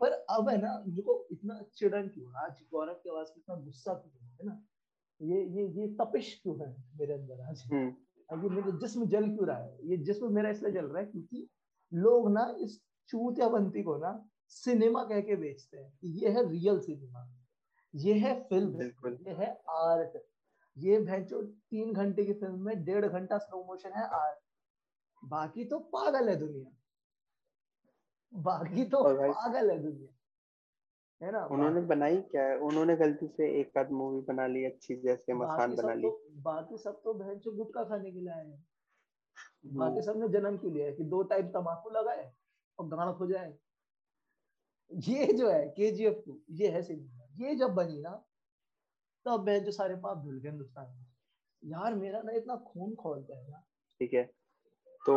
पर 0.01 0.13
अब 0.31 0.49
है 0.49 0.57
ना 0.63 0.73
मुझको 0.87 1.15
इतना 1.33 1.61
चिड़न 1.77 2.09
क्यों 2.09 2.33
आज 2.45 2.61
गौरव 2.73 2.95
की 2.95 3.11
आवाज़ 3.11 3.29
में 3.29 3.37
इतना 3.37 3.55
गुस्सा 3.65 3.95
क्यों 3.95 4.29
है 4.41 4.47
ना? 4.47 4.63
ये 5.21 5.43
ये 5.57 5.67
ये 5.81 5.87
तपिश 5.95 6.39
क्यों 6.43 6.59
है 6.61 6.69
मेरे 6.99 7.15
अंदर 7.15 7.41
आज? 7.41 7.63
हम्म। 7.73 7.95
और 8.29 8.45
ये 8.45 8.51
मेरा 8.51 8.79
जिस्म 8.79 9.07
जल 9.07 9.29
क्यों 9.29 9.47
रहा 9.47 9.59
है? 9.59 9.79
ये 9.85 9.97
जिस्म 9.97 10.33
मेरा 10.35 10.51
इसलिए 10.51 10.73
जल 10.73 10.87
रहा 10.87 11.03
है 11.03 11.07
क्योंकि 11.07 11.49
लोग 11.93 12.31
ना 12.33 12.55
इस 12.61 12.81
चूतियाबंती 13.11 13.83
को 13.83 13.97
ना 13.97 14.13
सिनेमा 14.51 15.05
कह 15.05 15.21
के 15.21 15.37
बेचते 15.37 15.79
हैं 15.79 15.99
ये 16.05 16.29
है 16.29 16.51
रियल 16.51 16.81
सिनेमा 16.81 17.37
ये 17.95 18.15
है 18.15 18.41
फ़िल्म 18.43 18.83
ये 19.29 19.35
है 19.35 19.63
आर्ट 19.71 20.27
ये 20.79 21.01
भैंचो 21.01 21.43
तीन 21.43 21.93
घंटे 21.93 22.25
की 22.25 22.33
फ़िल्म 22.33 22.65
में 22.65 22.85
डेढ़ 22.85 23.07
घंटा 23.07 23.39
स्लो 23.39 23.65
मोशन 23.65 23.93
है 23.93 24.05
आर्ट 24.05 24.39
बाकी 25.25 25.65
तो 25.65 25.79
पागल 25.79 26.29
है 26.29 26.37
दुनिया। 26.37 26.71
बाकी 28.35 28.85
तो 28.85 29.05
पागल 29.05 29.71
है 29.71 29.79
दुनिया। 29.83 30.09
है 31.27 31.33
ना? 31.33 31.47
उन्होंने 31.47 31.81
बनाई 31.81 32.17
क्या 32.17 32.43
है? 32.43 32.59
उन्होंने 32.59 32.97
गलती 32.97 33.27
से 33.27 33.61
एक 33.61 33.79
आध 33.79 33.91
मूवी 33.91 34.21
बना 34.21 34.47
ली 34.47 34.65
अच्छी 34.65 34.97
जैसे 34.97 35.35
मसान 35.35 35.77
बना 35.77 35.95
सब 35.95 35.99
ली। 35.99 36.03
तो 36.03 36.29
बाकी 36.31 36.79
सब 36.79 37.01
तो 37.05 37.15
भैंचो 37.15 37.53
गुटखा 37.53 37.85
खाने 37.85 38.13
के 38.13 38.21
लिए 38.21 38.31
आए 38.31 38.47
हैं। 38.47 38.67
बाकी 39.67 39.95
हम्म 39.95 40.01
सबने 40.01 40.29
जन्म 40.29 40.57
क्यों 40.57 40.73
लिया 40.73 40.87
है 40.87 40.93
कि 40.93 41.05
दो 41.05 41.23
टाइम 41.23 41.49
तम्बाकू 41.49 41.91
लगाए 41.91 42.33
और 42.79 42.89
गाड़ 42.89 43.09
हो 43.09 43.27
जाए? 43.27 43.59
ये 44.91 45.27
जो 45.33 45.51
है 45.51 45.67
के 45.69 45.91
जी 45.91 46.05
एफ़ 46.05 46.15
टू 46.27 46.39
ये 46.51 46.69
है 46.69 46.83
सिनेमा 46.83 47.47
ये 47.47 47.55
जब 47.55 47.75
बनी 47.75 48.01
ना 48.01 48.11
तब 49.27 49.45
मैं 49.47 49.63
जो 49.65 49.73
सारे 49.73 49.95
पाप 49.97 50.19
धुल 50.19 50.39
गए 50.41 50.49
हिंदुस्तान 50.49 50.87
में। 50.87 51.07
यार 51.63 51.95
मेरा 51.95 52.21
ना 52.23 52.33
इतना 52.33 52.57
खून 52.57 52.95
खोलता 52.95 53.39
है 53.39 53.51
ना। 53.51 53.63
ठीक 54.01 54.15
है। 54.15 54.23
तो 55.07 55.15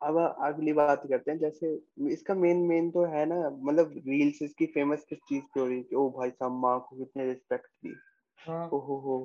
अब 0.00 0.16
अगली 0.42 0.72
बात 0.72 1.02
करते 1.06 1.30
हैं 1.30 1.38
जैसे 1.38 1.72
इसका 2.12 2.34
मेन 2.34 2.56
मेन 2.56 2.90
तो 2.90 3.04
है 3.04 3.24
ना 3.26 3.36
मतलब 3.50 3.92
रील्स 4.08 4.42
इसकी 4.42 4.66
फ़ेमस 4.66 5.04
किस 5.08 5.18
चीज़ 5.18 5.44
पे 5.54 5.60
हो 5.60 5.66
रही 5.66 5.78
है 5.78 5.96
ओ 5.96 6.08
भाई 6.10 6.30
साहब 6.30 6.52
माँ 6.52 6.78
को 6.80 6.96
कितने 6.96 7.24
रिस्पेक्ट 7.26 7.66
दी 7.84 7.94
हाँ। 8.38 8.68
ओहो 8.72 8.98
हो 8.98 9.18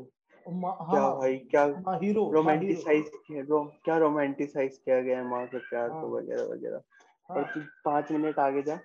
क्या 0.45 1.01
हाँ। 1.01 1.15
भाई 1.17 1.37
क्या 1.37 1.63
हीरो 2.03 2.31
रोमांटिसाइज 2.31 3.09
किया 3.27 3.43
रो, 3.43 3.63
क्या 3.85 3.97
रोमांटिसाइज 3.97 4.77
किया 4.77 5.01
गया 5.01 5.17
है 5.17 5.25
माँ 5.25 5.45
के 5.47 5.57
प्यार 5.59 5.89
हाँ। 5.89 6.01
को 6.01 6.17
वगैरह। 6.17 6.43
वगैरह 6.43 6.81
और 7.29 7.43
हाँ 7.43 7.51
तू 7.53 7.61
पाँच 7.85 8.11
मिनट 8.11 8.39
आगे 8.39 8.61
जा। 8.61 8.79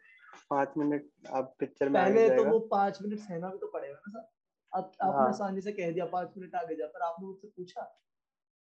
पाँच 0.51 0.75
मिनट 0.79 1.09
अब 1.31 1.55
पिक्चर 1.59 1.89
में 1.89 2.03
पहले 2.03 2.37
तो 2.37 2.45
वो 2.45 2.59
पाँच 2.59 3.03
मिनट 3.03 3.19
सहना 3.19 3.49
भी 3.49 3.59
तो 3.59 3.67
पड़ेगा 3.67 3.95
ना 3.95 4.21
सर। 4.21 4.29
अब 4.73 4.93
आपने 5.03 5.19
हाँ। 5.19 5.29
आसानी 5.29 5.61
से 5.61 5.73
कह 5.73 5.93
दिया 5.93 6.05
पाँच 6.07 6.35
मिनट 6.39 6.55
आगे 6.55 6.75
जा 6.77 6.87
पर 6.87 7.03
आपने 7.03 7.27
मुझसे 7.27 7.49
पूछा 7.49 7.83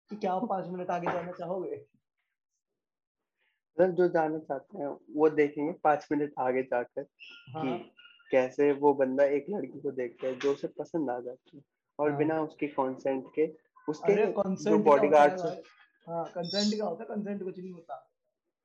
कि 0.09 0.15
क्या 0.15 0.33
आप 0.33 0.47
पाँच 0.49 0.67
मिनट 0.67 0.89
आगे 0.89 1.11
जाना 1.11 1.31
चाहोगे? 1.31 1.85
मतलब 3.77 3.95
जो 3.95 4.07
जाना 4.07 4.39
चाहते 4.39 4.77
हैं 4.77 4.87
वो 5.15 5.29
देखेंगे 5.29 5.71
पाँच 5.73 6.07
मिनट 6.11 6.33
आगे 6.37 6.63
जाकर 6.63 7.05
हाँ। 7.53 7.77
कि 7.77 7.91
कैसे 8.31 8.71
वो 8.71 8.93
बंदा 8.93 9.23
एक 9.23 9.45
लड़की 9.49 9.79
को 9.79 9.91
देखता 9.91 10.27
है 10.27 10.39
जो 10.39 10.51
उसे 10.51 10.67
पसंद 10.67 11.09
आ 11.09 11.19
जाती 11.19 11.57
है 11.57 11.63
और 11.99 12.09
हाँ। 12.09 12.17
बिना 12.17 12.41
उसके 12.41 12.67
कंसेंट 12.67 13.25
के 13.35 13.47
उसके 13.89 14.15
जो 14.63 14.77
बॉडीगार्ड्स 14.77 15.43
हाँ। 16.07 16.25
कंसेंट 16.35 16.73
क्या 16.73 16.85
होता 16.85 17.03
है 17.03 17.15
कंसेंट 17.15 17.43
कुछ 17.43 17.59
नहीं 17.59 17.71
होता। 17.71 18.09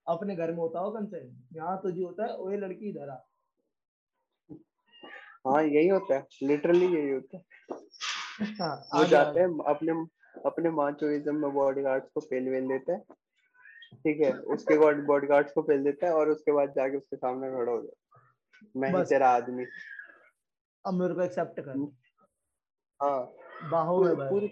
अपने 0.09 0.37
घर 0.37 0.51
में 0.51 0.59
होता 0.59 0.81
हो 0.81 0.91
कंसेंट 0.91 1.57
यहाँ 1.57 1.81
तो 1.83 1.91
जी 1.91 2.03
होता 2.03 2.27
है 2.27 2.37
ओए 2.37 2.57
लड़की 2.57 2.89
इधर 2.89 3.09
आ। 3.09 3.17
हाँ 5.47 5.63
यही 5.65 5.89
होता 5.89 6.15
है 6.15 6.27
लिटरली 6.43 6.87
यही 6.87 7.11
होता 7.11 7.37
है। 7.37 7.43
हाँ 8.61 8.75
वो 8.95 9.05
जाते 9.07 9.41
हैं 9.41 9.65
अपने 9.67 9.93
अपने 10.47 10.71
माचोइज्म 10.71 11.35
में 11.37 11.53
बॉडीगार्ड्स 11.55 12.11
को 12.15 12.21
फेल 12.21 12.49
वेल 12.49 12.69
देता 12.69 12.93
है। 12.93 13.01
ठीक 13.95 14.21
है 14.21 14.33
उसके 14.55 14.79
बाद 14.79 14.97
बॉडीगार्ड्स 15.07 15.53
को 15.53 15.63
फेल 15.63 15.85
देता 15.85 16.07
है 16.07 16.13
और 16.15 16.29
उसके 16.31 16.53
बाद 16.53 16.73
जाके 16.77 16.97
उसके 16.97 17.17
सामने 17.17 17.51
खड़ा 17.51 17.73
हो 17.73 17.83
जाता 17.83 18.81
मैं 18.81 18.93
ही 18.95 19.05
तेरा 19.05 19.29
आदमी। 19.31 19.65
अब 20.85 20.95
मेरे 20.95 21.15
को 21.15 21.23
एक्सेप्ट 21.23 21.61
कर। 21.61 21.79
हाँ 23.01 23.69
बाहों 23.71 24.01
में 24.05 24.29
पूरी 24.29 24.49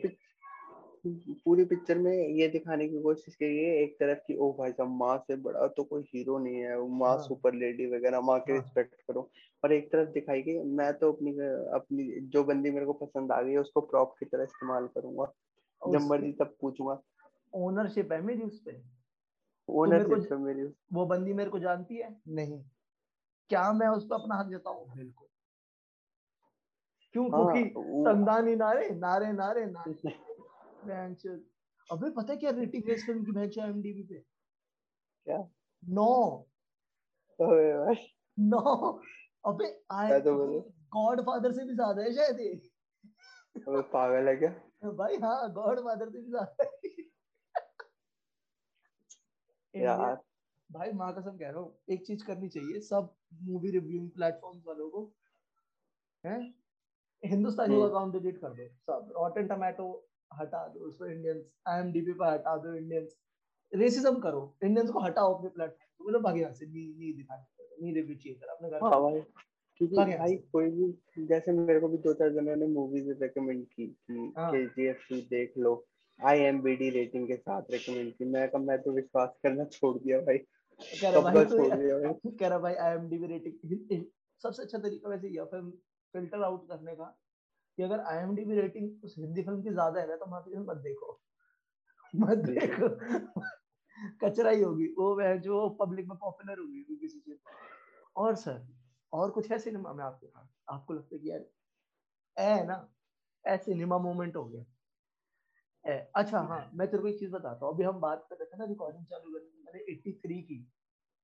पूरी 1.44 1.64
पिक्चर 1.64 1.98
में 1.98 2.12
ये 2.12 2.48
दिखाने 2.48 2.88
की 2.88 3.02
कोशिश 3.02 3.34
की 3.34 3.44
है 3.44 3.76
एक 3.82 3.94
तरफ़ 3.94 4.18
की 4.18 4.36
ओ 4.36 4.52
भाई 4.52 4.72
साहब 4.72 4.88
माँ 4.90 5.16
से 5.18 5.36
बड़ा 5.36 5.66
तो 5.66 5.82
कोई 5.84 6.02
हीरो 6.14 6.38
नहीं 6.38 6.56
है 6.56 6.78
वो 6.78 6.86
माँ 6.88 7.14
हाँ। 7.14 7.18
सुपर 7.18 7.54
लेडी 7.54 7.86
वगैरह 7.86 8.20
माँ 8.20 8.38
की 8.40 8.52
हाँ। 8.52 8.60
रिस्पेक्ट 8.60 8.94
करो। 8.94 9.30
और 9.64 9.72
एक 9.72 9.92
तरफ़ 9.92 10.08
दिखाई 10.08 10.42
गई 10.42 10.58
मैं 10.58 10.92
तो 10.98 11.12
अपनी 11.12 11.30
अपनी 11.74 12.20
जो 12.20 12.44
बंदी 12.44 12.70
मेरे 12.70 12.86
को 12.86 12.92
पसंद 12.92 13.32
आ 13.32 13.42
गई 13.42 13.52
है 13.52 13.58
उसको 13.58 13.80
प्रॉप 13.80 14.14
की 14.20 14.26
तरह 14.26 14.42
इस्तेमाल 14.42 14.86
करूँगा 14.86 15.32
जब 15.82 16.00
मर्ज़ी 16.00 16.32
तब 16.32 16.56
पूछूँगा। 16.60 17.00
ओनरशिप 17.54 18.12
है 18.12 18.20
मेरी 18.22 18.42
उस 18.42 18.60
पे? 18.60 18.80
ओनरशिप 19.68 20.32
है 20.32 20.38
मेरी 20.38 20.64
वो 20.92 21.06
बंदी 21.06 21.32
मेरे 21.32 21.50
को 21.50 21.58
जानती 21.58 21.96
है? 21.96 22.16
नहीं। 22.28 22.62
क्या 23.50 23.72
मैं 23.72 23.88
उस 23.88 24.06
पर 24.06 24.14
अपना 24.14 24.34
हक 24.34 24.48
जताऊं 24.48 24.86
बिल्कुल। 24.96 25.28
क्यों? 27.14 27.30
हाँ 27.30 27.44
क्योंकि 27.46 27.68
तंदानी 28.04 28.56
नारे 28.56 28.88
नारे 28.90 29.32
नारे 29.32 29.66
नारे। 29.66 30.10
बेंच 30.86 31.26
अबे 31.90 32.10
पता 32.10 32.32
है 32.32 32.36
क्या 32.38 32.50
रेटिंग 32.50 32.88
है 32.88 32.94
इस 32.94 33.06
फ़िल्म 33.06 33.24
की 33.24 33.32
बेंच 33.32 33.58
एमडीबी 33.58 34.02
पे? 34.02 34.18
क्या? 35.26 35.38
नौ। 35.82 36.06
ओए 37.38 37.72
भाई। 37.74 37.94
नौ। 38.38 38.60
अबे 39.44 39.66
आए 39.92 40.10
मैं 40.10 40.22
तो 40.22 40.34
बोलूँ। 40.36 40.60
गॉड 40.92 41.20
फादर 41.20 41.52
से 41.52 41.64
भी 41.64 41.74
ज़्यादा 41.74 42.02
है 42.02 42.12
शायद 42.12 42.40
ये। 42.40 42.52
अबे 43.56 43.80
पागल 43.92 44.28
है 44.28 44.36
क्या? 44.36 44.50
भाई 44.92 45.16
हाँ 45.16 45.52
गॉड 45.52 45.80
फादर 45.80 46.10
से 46.10 46.20
भी 46.20 46.30
ज़्यादा 46.30 46.64
है। 46.64 47.04
यार। 49.74 50.14
भाई 50.70 50.92
माँ 50.92 51.12
कसम 51.14 51.36
कह 51.38 51.50
रहा 51.50 51.60
हूँ 51.60 51.78
एक 51.90 52.06
चीज़ 52.06 52.24
करनी 52.24 52.48
चाहिए 52.48 52.80
सब 52.80 53.14
मूवी 53.42 53.70
रिव्यूइंग 53.70 54.10
प्लेटफॉर्म्स 54.10 54.62
वालों 54.66 54.88
को। 54.90 55.02
हैं? 56.24 56.40
हिंदुस्तानी 57.22 57.74
हम्म। 57.74 57.88
अकाउंट 57.88 58.12
डिलीट 58.12 58.38
कर 58.40 58.54
दो 58.54 58.68
सब। 58.82 59.12
रॉटन 59.16 59.46
टमाटो 59.48 59.86
हटा 60.30 60.66
दो 60.68 60.86
उस 60.88 60.96
पर 60.96 61.12
इंडियंस 61.12 61.44
आईएमडीबी 61.68 62.12
पे 62.12 62.30
हटा 62.30 62.56
दो 62.56 62.74
इंडियंस 62.74 63.16
रेसिज्म 63.72 64.20
करो 64.20 64.42
इंडियंस 64.64 64.90
को 64.90 65.00
हटाओ 65.00 65.34
अपने 65.34 65.48
प्लेटफॉर्म 65.50 66.04
बोलो 66.04 66.20
भाग 66.20 66.38
यहाँ 66.38 66.52
से 66.52 66.66
नहीं 66.66 66.88
नहीं 66.88 67.14
दिखाने 67.16 67.44
नहीं 67.82 67.94
रिव्यू 67.94 68.16
चाहिए 68.16 68.38
सर 68.38 68.48
अपने 68.48 68.70
घर 68.70 68.84
हाँ 68.84 69.00
भाई 69.02 69.20
क्योंकि 69.80 70.16
भाई 70.16 70.36
कोई 70.52 70.70
भी 70.70 71.26
जैसे 71.26 71.52
मेरे 71.52 71.80
को 71.80 71.88
भी 71.88 71.98
दो 71.98 72.12
चार 72.14 72.30
जनों 72.32 72.56
ने 72.56 72.66
मूवीज़ 72.66 73.10
रेकमेंड 73.22 73.64
की 73.66 73.86
कि 73.86 74.32
हाँ। 74.36 74.50
केजीएफ 74.52 75.06
टू 75.08 75.16
देख 75.30 75.58
लो 75.58 75.72
आईएमबी 76.20 76.90
रेटिंग 76.90 77.26
के 77.28 77.36
साथ 77.36 77.70
रेकमेंड 77.70 78.12
की। 78.12 78.24
मैं 78.24 78.48
कहा 78.48 78.62
मैं 78.62 78.78
तो 78.82 78.92
विश्वास 78.92 79.34
करना 79.42 79.64
छोड़ 79.64 79.96
दिया 79.98 80.20
भाई। 80.20 80.38
कह 80.80 81.10
रहा 81.10 81.20
भाई 81.20 81.44
तो 81.44 82.30
कह 82.30 82.48
रहा 82.48 82.58
भाई 82.58 82.74
आईएमडीबी 82.74 83.26
रेटिंग 83.26 84.04
सबसे 84.42 84.62
अच्छा 84.62 84.78
तरीका 84.78 85.08
वैसे 85.08 85.28
ये 85.28 85.44
फ़िल्म 85.44 85.70
फ़िल्टर 86.14 86.42
आउट 86.42 86.68
करने 86.68 86.94
का। 86.94 87.16
कि 87.78 87.82
अगर 87.82 88.00
आईएमडीबी 88.06 88.60
रेटिंग 88.60 89.04
उस 89.04 89.14
हिंदी 89.18 89.42
फ़िल्म 89.42 89.62
की 89.62 89.70
ज़्यादा 89.70 90.00
है 90.00 90.08
ना 90.08 90.16
तो 90.16 90.26
वहाँ 90.26 90.42
मत 90.66 90.76
देखो। 90.82 91.20
मत 92.14 92.38
देखो। 92.38 92.88
कचरा 94.22 94.50
ही 94.50 94.62
होगी। 94.62 94.86
वो 94.98 95.14
वह 95.16 95.36
जो 95.38 95.68
पब्लिक 95.80 96.08
में 96.08 96.16
पॉपुलर 96.18 96.58
होगी 96.58 96.82
वो 96.90 96.96
किसी 96.96 97.20
चीज़ 97.20 97.38
और 98.16 98.36
सर 98.36 98.66
और 99.12 99.30
कुछ 99.30 99.50
है 99.52 99.58
सिनेमा 99.58 99.92
में 99.92 100.04
आपके 100.04 100.26
पास? 100.26 100.48
आपको 100.70 100.94
लगता 100.94 101.14
है 101.16 101.20
कि 101.20 101.30
यार 101.30 101.44
है 102.36 102.66
ना 102.66 102.76
ऐ 103.44 103.56
सिनेमा 103.58 103.98
मोमेंट 103.98 104.36
हो 104.36 104.44
गया। 104.44 104.64
ए, 105.84 105.92
अच्छा 106.16 106.40
हाँ 106.40 106.70
मैं 106.74 106.86
तेरे 106.88 107.02
को 107.02 107.08
एक 107.08 107.18
चीज़ 107.18 107.30
बताता 107.30 107.66
हूँ। 107.66 107.74
अभी 107.74 107.84
हम 107.84 108.00
बात 108.00 108.26
कर 108.30 108.36
रहे 108.36 108.46
थे 108.46 108.58
ना 108.58 108.64
रिकॉर्डिंग 108.64 109.04
चालू 109.06 109.32
करने 109.32 109.50
की, 109.50 109.62
मैंने 109.62 109.80
83 109.92 110.40
की। 110.42 110.58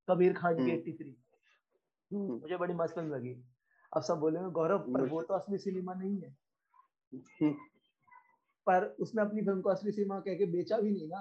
कबीर 0.08 0.34
खान 0.34 0.60
की 0.62 0.70
एट्टी 0.70 0.92
83 0.92 1.16
हम्म, 2.10 2.40
मुझे 2.42 2.56
बड़ी 2.56 2.74
मस्त 2.74 2.94
फ़िल्म 2.94 3.14
लगी। 3.14 3.34
अब 3.92 4.02
सब 4.02 4.18
बोलेंगे 4.18 4.50
गौरव 4.52 4.78
पर 4.94 5.02
वो 5.06 5.22
तो 5.22 5.34
असली 5.34 5.58
सिनेमा 5.58 5.94
नहीं 5.94 6.20
है। 6.22 6.28
हम्म, 6.28 6.41
पर 8.66 8.84
उसने 9.00 9.22
अपनी 9.22 9.42
फ़िल्म 9.42 9.60
को 9.60 9.70
असली 9.70 9.92
सिनेमा 9.92 10.18
कह 10.20 10.34
के 10.34 10.46
बेचा 10.46 10.78
भी 10.78 10.90
नहीं 10.90 11.08
ना। 11.08 11.20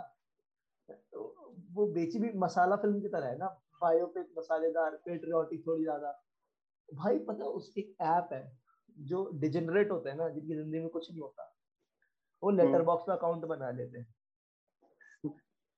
तो 1.13 1.55
वो 1.74 1.88
बेची 1.88 2.19
भी 2.19 2.31
मसाला 2.38 2.75
फ़िल्म 2.75 3.01
की 3.01 3.07
तरह 3.07 3.27
है 3.27 3.38
ना। 3.38 3.48
बायोपिक 3.81 4.27
मसालेदार 4.38 4.95
पेट्रियोटिक 5.05 5.67
थोड़ी 5.67 5.83
ज़्यादा। 5.83 6.12
भाई 6.89 7.17
पता 7.19 7.43
है 7.43 7.50
उस 7.50 7.74
एक 7.77 7.95
ऐप 8.01 8.29
है 8.33 8.60
जो 8.98 9.29
डिजेनरेट 9.33 9.91
होते 9.91 10.10
हैं 10.10 10.17
ना 10.17 10.29
जिनकी 10.29 10.55
ज़िंदगी 10.55 10.79
में 10.79 10.89
कुछ 10.89 11.12
नहीं 11.12 11.21
होता 11.21 11.48
वो 12.43 12.50
लेटर 12.51 12.81
बॉक्स 12.81 13.10
में 13.10 13.15
अकाउंट 13.15 13.45
बना 13.45 13.71
लेते 13.71 13.98
हैं। 13.98 14.13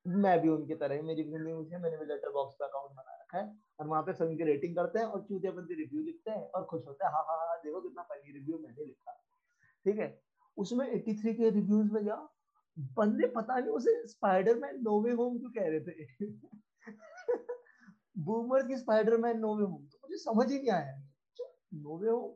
मैं 0.05 0.39
भी 0.41 0.49
उनकी 0.49 0.75
तरह 0.75 0.95
ही 0.95 1.01
मेरी 1.01 1.23
ज़िंदगी 1.23 1.53
में 1.75 1.79
मैंने 1.79 1.97
भी 1.97 2.05
लेटर 2.05 2.31
बॉक्स 2.31 2.55
पे 2.55 2.65
अकाउंट 2.65 2.91
बना 2.91 3.17
रखा 3.21 3.37
है। 3.37 3.57
और 3.79 3.87
वहाँ 3.87 4.03
पे 4.03 4.13
फ़िल्म 4.13 4.37
की 4.37 4.43
रेटिंग 4.43 4.75
करते 4.75 4.99
हैं 4.99 5.05
और 5.05 5.21
चूतिया 5.21 5.51
बंदी 5.51 5.75
रिव्यू 5.75 6.01
लिखते 6.03 6.31
हैं 6.31 6.49
और 6.51 6.65
खुश 6.65 6.87
होते 6.87 7.05
हैं 7.05 7.11
हाँ 7.11 7.23
हाँ 7.23 7.37
हाँ 7.47 7.57
देखो 7.57 7.81
कितना 7.81 8.03
फनी 8.03 8.31
रिव्यू 8.31 8.59
मैंने 8.59 8.85
लिखा। 8.85 9.22
ठीक 9.85 9.99
है? 9.99 10.21
उसमें 10.57 10.87
83 10.87 11.33
के 11.33 11.49
रिव्यूज़ 11.49 11.93
में 11.93 12.05
जा 12.05 12.15
बंदे 12.77 13.27
पता 13.27 13.59
नहीं 13.59 13.69
उसे 13.69 14.07
स्पाइडरमैन 14.07 14.81
नोवे 14.81 15.11
होम 15.11 15.39
क्यों 15.39 15.51
कह 15.51 15.69
रहे 15.69 15.79
थे? 15.79 16.05
बूमर 18.17 18.67
की 18.67 18.77
स्पाइडरमैन 18.77 19.39
नोवे 19.39 19.63
होम 19.63 19.85
तो 19.87 19.99
मुझे 20.03 20.17
समझ 20.17 20.51
ही 20.51 20.57
नहीं 20.59 20.71
आया। 20.71 21.01
नोवे 21.73 22.09
होम 22.09 22.31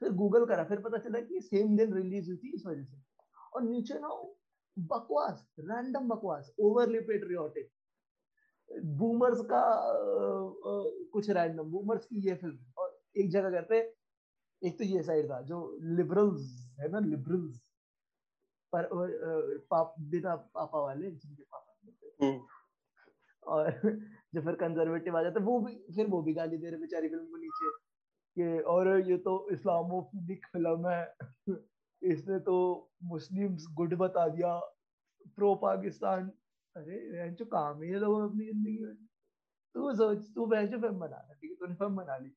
फिर 0.00 0.12
गूगल 0.12 0.46
करा 0.46 0.64
फिर 0.64 0.80
पता 0.80 0.98
चला 0.98 1.20
कि 1.20 1.40
सेम 1.40 1.76
दिन 1.76 1.94
रिलीज़ 1.94 2.28
हुई 2.28 2.36
थी 2.36 2.54
इस 2.54 2.66
वजह 2.66 2.84
से। 2.84 3.02
और 3.54 3.62
नीचे 3.62 3.94
ना 3.94 4.08
बकवास 4.78 5.46
रैंडम 5.60 6.08
बकवास 6.08 6.54
ओवरली 6.60 7.00
पेट्रियोटिक 7.00 7.70
बूमर्स 8.84 9.40
का 9.40 9.60
अ, 9.60 9.92
अ, 9.92 11.08
कुछ 11.12 11.30
रैंडम 11.30 11.62
बूमर्स 11.62 12.04
की 12.06 12.28
ये 12.28 12.34
फ़िल्म 12.34 12.58
और 12.78 13.00
एक 13.18 13.30
जगह 13.30 13.50
कहते 13.50 13.78
एक 14.62 14.78
तो 14.78 14.84
ये 14.84 15.02
साइड 15.02 15.30
था 15.30 15.42
जो 15.42 15.78
लिबरल्स 15.82 16.65
है 16.78 16.88
ना 16.88 16.98
लिबरल्स 17.00 17.60
पर 18.72 18.88
पाप 19.70 19.94
बिना 20.00 20.34
पापा 20.36 20.80
वाले 20.80 21.10
जिनके 21.10 21.42
पापा। 21.42 22.26
हम्म, 22.26 22.46
और 23.42 23.70
जो 24.34 24.40
फिर 24.42 24.54
कंजर्वेटिव 24.54 25.16
आ 25.18 25.22
जाते 25.22 25.40
वो 25.40 25.60
भी 25.60 25.74
फिर 25.96 26.06
वो 26.06 26.22
भी 26.22 26.34
गाली 26.34 26.56
दे 26.56 26.70
रहे 26.70 26.80
बेचारी 26.80 27.08
फ़िल्म 27.08 27.26
को 27.26 27.36
नीचे। 27.36 27.70
कि 28.36 28.60
और 28.62 28.88
ये 29.10 29.16
तो 29.18 29.34
इस्लामोफोबिक 29.52 30.46
फ़िल्म 30.46 30.88
है। 30.88 31.16
इसने 32.02 32.38
तो 32.40 32.56
मुस्लिम्स 33.04 33.66
गुड 33.74 33.94
बता 33.94 34.28
दिया 34.28 34.58
प्रो 35.36 35.54
पाकिस्तान। 35.54 36.28
अरे 36.76 37.30
जो 37.30 37.44
काम 37.44 37.82
है 37.82 37.90
ये 37.92 37.98
लोग 37.98 38.20
अपनी 38.30 38.46
ज़िंदगी 38.46 38.78
में। 38.84 38.94
तू 39.74 39.94
सोच 39.96 40.18
तू 40.34 40.46
जो 40.56 40.80
फ़िल्म 40.80 40.98
बना 41.00 41.16
रहा 41.16 41.34
ठीक 41.34 41.50
है? 41.50 41.56
तूने 41.56 41.74
फ़िल्म 41.74 41.96
बना 41.96 42.16
ली। 42.16 42.28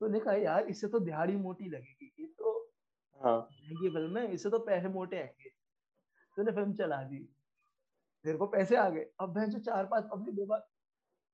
तूने 0.00 0.20
कहा 0.20 0.34
यार 0.34 0.68
इससे 0.68 0.88
तो 0.88 1.00
दिहाड़ी 1.00 1.36
मोटी 1.36 1.68
लगेगी। 1.70 2.12
ये 2.20 2.26
तो 2.26 2.52
हाँ 2.52 2.57
महँगी 3.24 3.88
फ़िल्म 3.90 4.18
है 4.18 4.32
इससे 4.34 4.50
तो 4.50 4.58
पैसे 4.58 4.88
मोटे 4.88 5.16
आएँगे। 5.16 5.50
तूने 6.36 6.52
फ़िल्म 6.52 6.72
चला 6.72 7.02
दी। 7.02 7.18
तेरे 8.24 8.38
को 8.38 8.46
पैसे 8.46 8.76
आ 8.76 8.88
गए। 8.90 9.06
अब 9.20 9.36
मैं 9.36 9.48
जो 9.50 9.58
चार 9.58 9.86
पाँच 9.86 10.04
पब्लिक 10.12 10.34
दो 10.36 10.46
बार 10.46 10.66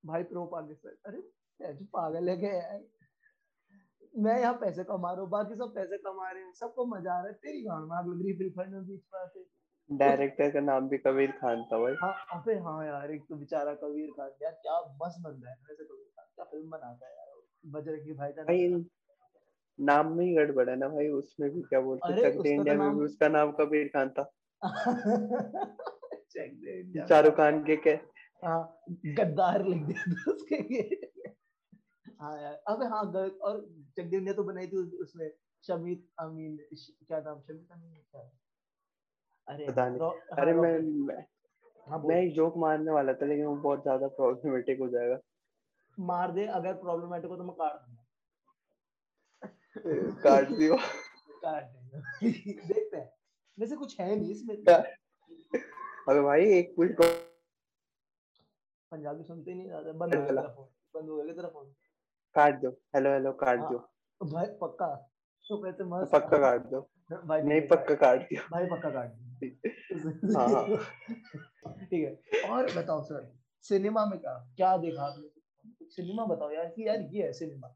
भाई 0.03 0.23
प्रो 0.23 0.45
पाकिस्तान 0.45 0.95
अरे 1.05 1.73
जो 1.73 1.85
पागल 1.93 2.29
है 2.29 2.37
क्या 2.37 2.53
यार? 2.53 2.81
मैं 4.17 4.39
यहाँ 4.39 4.53
पैसे 4.53 4.83
कमा 4.83 5.11
रहा 5.11 5.21
हूँ 5.21 5.29
बाकी 5.29 5.55
सब 5.55 5.73
पैसे 5.75 5.97
कमा 5.97 6.29
रहे 6.31 6.43
हैं 6.43 6.51
सबको 6.53 6.85
मज़ा 6.85 7.13
आ 7.13 7.17
रहा 7.17 7.27
है 7.27 7.33
तेरी 7.33 7.61
गाँव 7.63 7.85
में 7.87 7.95
आग 7.97 8.07
लग 8.07 8.21
रही 8.21 8.31
है 8.31 8.37
फ्री 8.37 8.49
फायर 8.49 8.69
में 8.69 8.85
बीच 8.87 9.15
आके। 9.15 9.43
डायरेक्टर 9.89 10.51
का 10.51 10.59
नाम 10.59 10.87
भी 10.89 10.97
कबीर 10.97 11.31
खान 11.31 11.63
था 11.71 11.77
भाई। 11.79 11.93
हाँ 12.01 12.13
अबे 12.33 12.53
हाँ 12.59 12.85
यार 12.85 13.11
एक 13.11 13.25
तो 13.29 13.35
बेचारा 13.35 13.73
कबीर 13.83 14.11
खान 14.11 14.31
यार 14.43 14.51
क्या 14.61 14.79
मस्त 15.01 15.21
बंदा 15.23 15.49
है 15.49 15.55
वैसे 15.69 15.83
कबीर 15.83 16.07
खान 16.15 16.25
क्या 16.35 16.45
फ़िल्म 16.45 16.69
बनाता 16.69 17.07
है 17.07 17.13
यार 17.13 17.33
बजरंगी 17.75 18.13
भाईजान 18.13 18.45
भाई 18.45 18.67
नाम 19.79 20.11
में 20.17 20.25
ही 20.25 20.35
गड़बड़ 20.35 20.69
है 20.69 20.75
ना 20.75 20.87
भाई 20.87 21.07
उसमें 21.07 21.49
भी 21.51 21.61
क्या 21.61 21.81
बोलते 21.81 22.13
चक 22.13 22.37
दे 22.37 22.43
तो 22.43 22.45
इंडिया 22.45 22.75
में 22.77 22.95
भी 22.97 23.05
उसका 23.05 23.27
नाम 23.27 23.51
कबीर 23.51 23.87
खान 23.87 24.09
था। 24.09 24.31
चेक 26.31 26.59
दे 26.59 26.79
इंडिया 26.79 27.05
शाहरुख 27.05 27.33
खान 27.33 27.63
के 27.63 27.75
क्या? 27.75 27.99
हाँ 28.45 28.83
गद्दार 29.05 29.65
लिख 29.65 29.83
दिया 29.83 30.13
था 30.13 30.31
उसके 30.31 30.55
लिए। 30.55 31.11
हाँ 32.21 32.41
यार 32.41 32.53
अबे 32.67 32.85
हाँ 32.85 33.01
और 33.41 33.65
जगदीप 33.97 34.23
ने 34.23 34.33
तो 34.33 34.43
बनाई 34.43 34.67
थी 34.67 34.77
उस- 34.77 35.01
उसमें 35.01 35.31
शमीत 35.63 36.09
अमीन 36.19 36.57
क्या 37.07 37.19
नाम 37.19 37.39
शमीत 37.41 37.71
अमीन 37.71 38.01
क्या? 38.11 38.31
अरे 39.47 39.65
पता 39.65 39.89
नहीं। 39.89 39.99
हाँ, 40.01 40.11
अरे 40.37 40.53
मैं 40.53 40.79
मैं, 40.79 41.25
हाँ 41.87 41.99
मैं 41.99 42.21
एक 42.21 42.33
जोक 42.33 42.57
मारने 42.57 42.91
वाला 42.91 43.13
था 43.13 43.25
लेकिन 43.25 43.45
वो 43.45 43.55
बहुत 43.55 43.81
ज़्यादा 43.83 44.07
प्रॉब्लमेटिक 44.07 44.79
हो 44.79 44.89
जाएगा। 44.89 45.19
मार 45.99 46.31
दे 46.31 46.45
अगर 46.45 46.73
प्रॉब्लमेटिक 46.73 47.31
हो 47.31 47.37
तो 47.37 47.43
मैं 47.43 47.55
काट 47.55 47.73
दूँगा। 47.73 48.04
काट 49.77 50.49
दियो। 50.49 50.75
काट 50.75 51.71
देखते 52.23 52.97
हैं। 52.97 53.09
वैसे 53.59 53.75
कुछ 53.75 53.99
है 53.99 54.15
नहीं 54.15 54.31
इसमें? 54.31 54.55
अबे 56.09 56.21
भाई 56.21 56.45
एक 56.53 56.75
मिनट 56.79 57.01
पंजाबी 58.91 59.23
सुनते 59.23 59.53
नहीं 59.53 59.67
ज़्यादा 59.67 59.91
बंद 59.91 60.15
हो 60.15 60.21
गया 60.21 60.41
फ़ोन 60.47 60.67
बंद 60.95 61.09
हो 61.09 61.15
गया 61.17 61.33
तेरा 61.33 61.49
फ़ोन 61.49 61.65
काट 62.35 62.59
दो। 62.61 62.69
हेलो 62.95 63.13
हेलो 63.13 63.31
काट 63.33 63.59
हाँ, 63.59 63.69
दो 63.71 64.25
भाई 64.25 64.45
पक्का? 64.61 64.87
तो 65.45 65.63
वैसे 65.63 65.83
मस्त। 65.83 66.11
पक्का 66.11 66.37
काट 66.37 66.65
दो। 66.65 66.81
भाई 67.25 67.41
नहीं 67.41 67.61
है, 67.61 67.67
पक्का 67.67 67.95
काट 67.95 68.21
दियो। 68.21 68.41
भाई 68.51 68.65
पक्का 68.65 68.89
काट 68.89 69.09
दूँगा। 69.09 70.39
हाँ, 70.39 70.49
हाँ। 70.49 70.65
ठीक 71.85 72.03
है। 72.03 72.41
और 72.51 72.71
बताओ 72.73 73.01
सर 73.03 73.31
सिनेमा 73.65 74.05
में 74.05 74.19
क्या 74.19 74.33
क्या 74.57 74.77
देखा 74.77 75.03
आपने? 75.03 75.29
सिनेमा 75.89 76.25
बताओ 76.25 76.51
यार 76.51 76.65
कि 76.65 76.87
यार 76.87 77.01
ये 77.11 77.23
है 77.23 77.33
सिनेमा। 77.33 77.75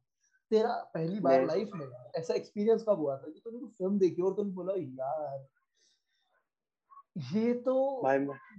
तेरा 0.51 0.73
पहली 0.93 1.19
बार 1.19 1.45
लाइफ 1.47 1.71
में 1.75 1.87
ऐसा 2.15 2.33
एक्सपीरियंस 2.33 2.85
कब 2.89 2.97
हुआ 2.97 3.17
था 3.17 3.31
कि 3.31 3.39
तूने 3.39 3.67
फ़िल्म 3.67 3.99
देखी 3.99 4.21
और 4.21 4.33
तूने 4.33 4.51
बोला 4.51 4.73
यार 4.77 5.47
ये 7.33 7.53
तो 7.53 7.75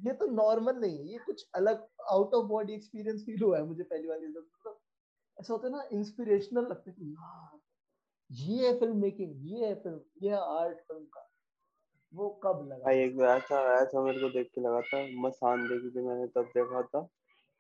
ये 0.07 0.13
तो 0.13 0.27
नॉर्मल 0.27 0.77
नहीं 0.77 0.99
है 0.99 1.13
ये 1.13 1.19
कुछ 1.19 1.49
अलग 1.55 1.87
out 2.11 2.35
of 2.35 2.47
body 2.47 2.73
experience 2.73 3.23
feel 3.23 3.43
हुआ 3.43 3.59
है 3.59 3.65
मुझे 3.65 3.83
पहली 3.83 4.09
बार 4.09 4.23
ये 4.23 4.29
मतलब 4.29 4.79
ऐसा 5.41 5.53
होता 5.53 5.67
है 5.67 5.73
ना 5.73 5.85
इंस्पिरेशनल 5.93 6.63
लगता 6.63 6.91
है 6.91 6.97
कि 7.01 7.11
यार 7.11 7.59
ये 8.31 8.69
है 8.69 8.79
फ़िल्म 8.81 8.97
मेकिंग 8.97 9.33
ये 9.51 9.67
है 9.67 9.75
फ़िल्म 9.75 10.01
ये 10.23 10.31
है 10.31 10.37
आर्ट 10.37 10.79
फ़िल्म 10.79 11.05
का। 11.05 11.27
वो 12.15 12.29
कब 12.45 12.69
लगा? 12.73 12.85
भाई 12.85 12.99
एक 12.99 13.17
बार 13.17 13.37
ऐसा 13.39 13.83
ऐसा 13.83 14.03
मेरे 14.03 14.21
को 14.21 14.29
देख 14.29 14.51
के 14.55 14.61
लगा 14.61 14.81
था 14.81 15.21
मसान 15.21 15.69
देखी 15.69 15.91
थी 15.91 16.07
मैंने 16.07 16.27
तब 16.27 16.51
देखा 16.57 16.83
था। 16.83 17.09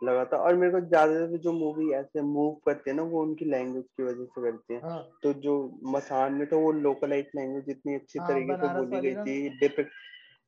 लगा 0.02 0.24
था। 0.24 0.36
और 0.38 0.56
मेरे 0.56 0.72
को 0.72 0.80
ज़्यादातर 0.80 1.36
जो 1.38 1.52
मूवी 1.52 1.90
ऐसे 1.94 2.22
मूव 2.22 2.54
करते 2.66 2.90
हैं 2.90 2.96
ना 2.96 3.02
वो 3.04 3.22
उनकी 3.22 3.44
लैंग्वेज 3.44 3.84
की 3.86 4.02
वजह 4.02 4.24
से 4.24 4.42
करते 4.42 4.74
हैं। 4.74 4.82
हाँ। 4.82 5.02
तो 5.22 5.32
जो 5.40 5.54
मसान 5.86 6.34
में 6.34 6.46
तो 6.48 6.60
वो 6.60 6.70
लोकलाइज 6.72 7.30
लैंग्वेज 7.36 7.68
इतनी 7.68 7.94
अच्छी 7.94 8.18
हाँ, 8.18 8.28
तरीके 8.28 8.54
से 8.56 8.74
बोली 8.74 9.00
गई 9.00 9.14
थी 9.16 9.48
डिपिक्ट 9.58 9.92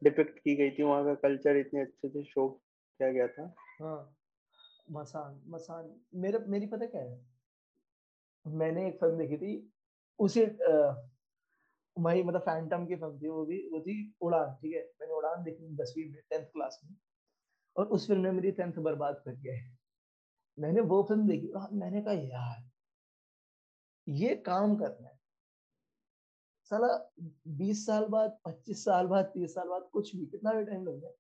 डिपिक्ट 0.02 0.38
की 0.38 0.54
गई 0.56 0.70
थी 0.70 0.82
वहाँ 0.82 1.04
का 1.04 1.14
कल्चर 1.22 1.56
इतने 1.56 1.80
अच्छे 1.80 2.08
से 2.08 2.22
शो 2.24 2.48
किया 2.48 3.10
गया 3.12 3.26
था। 3.28 3.54
हाँ 3.80 4.16
मसान 4.90 5.40
मसान। 5.48 5.90
मेरे 6.20 6.38
मेरी 6.48 6.66
पता 6.66 6.86
क्या 6.86 7.02
है? 7.02 7.20
मैंने 8.46 8.86
एक 8.88 8.98
फ़िल्म 9.00 9.18
देखी 9.18 9.36
थी 9.36 9.52
उसी 10.18 10.44
वही 11.96 12.22
मतलब 12.22 12.40
फैंटम 12.40 12.86
की 12.86 12.96
फ़िल्म 12.96 13.18
थी 13.18 13.28
वो 13.28 13.44
भी 13.46 13.58
वो 13.72 13.80
थी 13.80 13.94
उड़ान 14.20 14.54
ठीक 14.62 14.74
है? 14.74 14.82
मैंने 15.00 15.14
उड़ान 15.14 15.42
देखी 15.44 15.74
दसवीं 15.76 16.04
में 16.10 16.20
टेंथ 16.30 16.44
क्लास 16.46 16.80
में। 16.84 16.96
और 17.76 17.86
उस 17.88 18.06
फ़िल्म 18.08 18.22
ने 18.22 18.30
मेरी 18.30 18.50
टेंथ 18.52 18.78
बर्बाद 18.82 19.22
कर 19.24 19.34
दिया 19.36 19.54
है। 19.54 19.70
मैंने 20.58 20.80
वो 20.82 21.02
फ़िल्म 21.02 21.26
देखी 21.28 21.48
और 21.50 21.70
मैंने 21.74 22.02
कहा 22.02 22.14
यार 22.14 22.70
ये 24.06 24.34
काम 24.46 24.76
करना 24.76 25.08
है। 25.08 25.18
साला 26.70 26.88
बीस 27.58 27.84
साल 27.86 28.04
बाद 28.06 28.38
पच्चीस 28.44 28.84
साल 28.84 29.06
बाद 29.06 29.24
तीस 29.34 29.54
साल 29.54 29.68
बाद 29.68 29.88
कुछ 29.92 30.14
भी 30.16 30.26
कितना 30.26 30.52
भी 30.52 30.64
टाइम 30.64 30.86
लग 30.86 31.00
जाए 31.00 31.14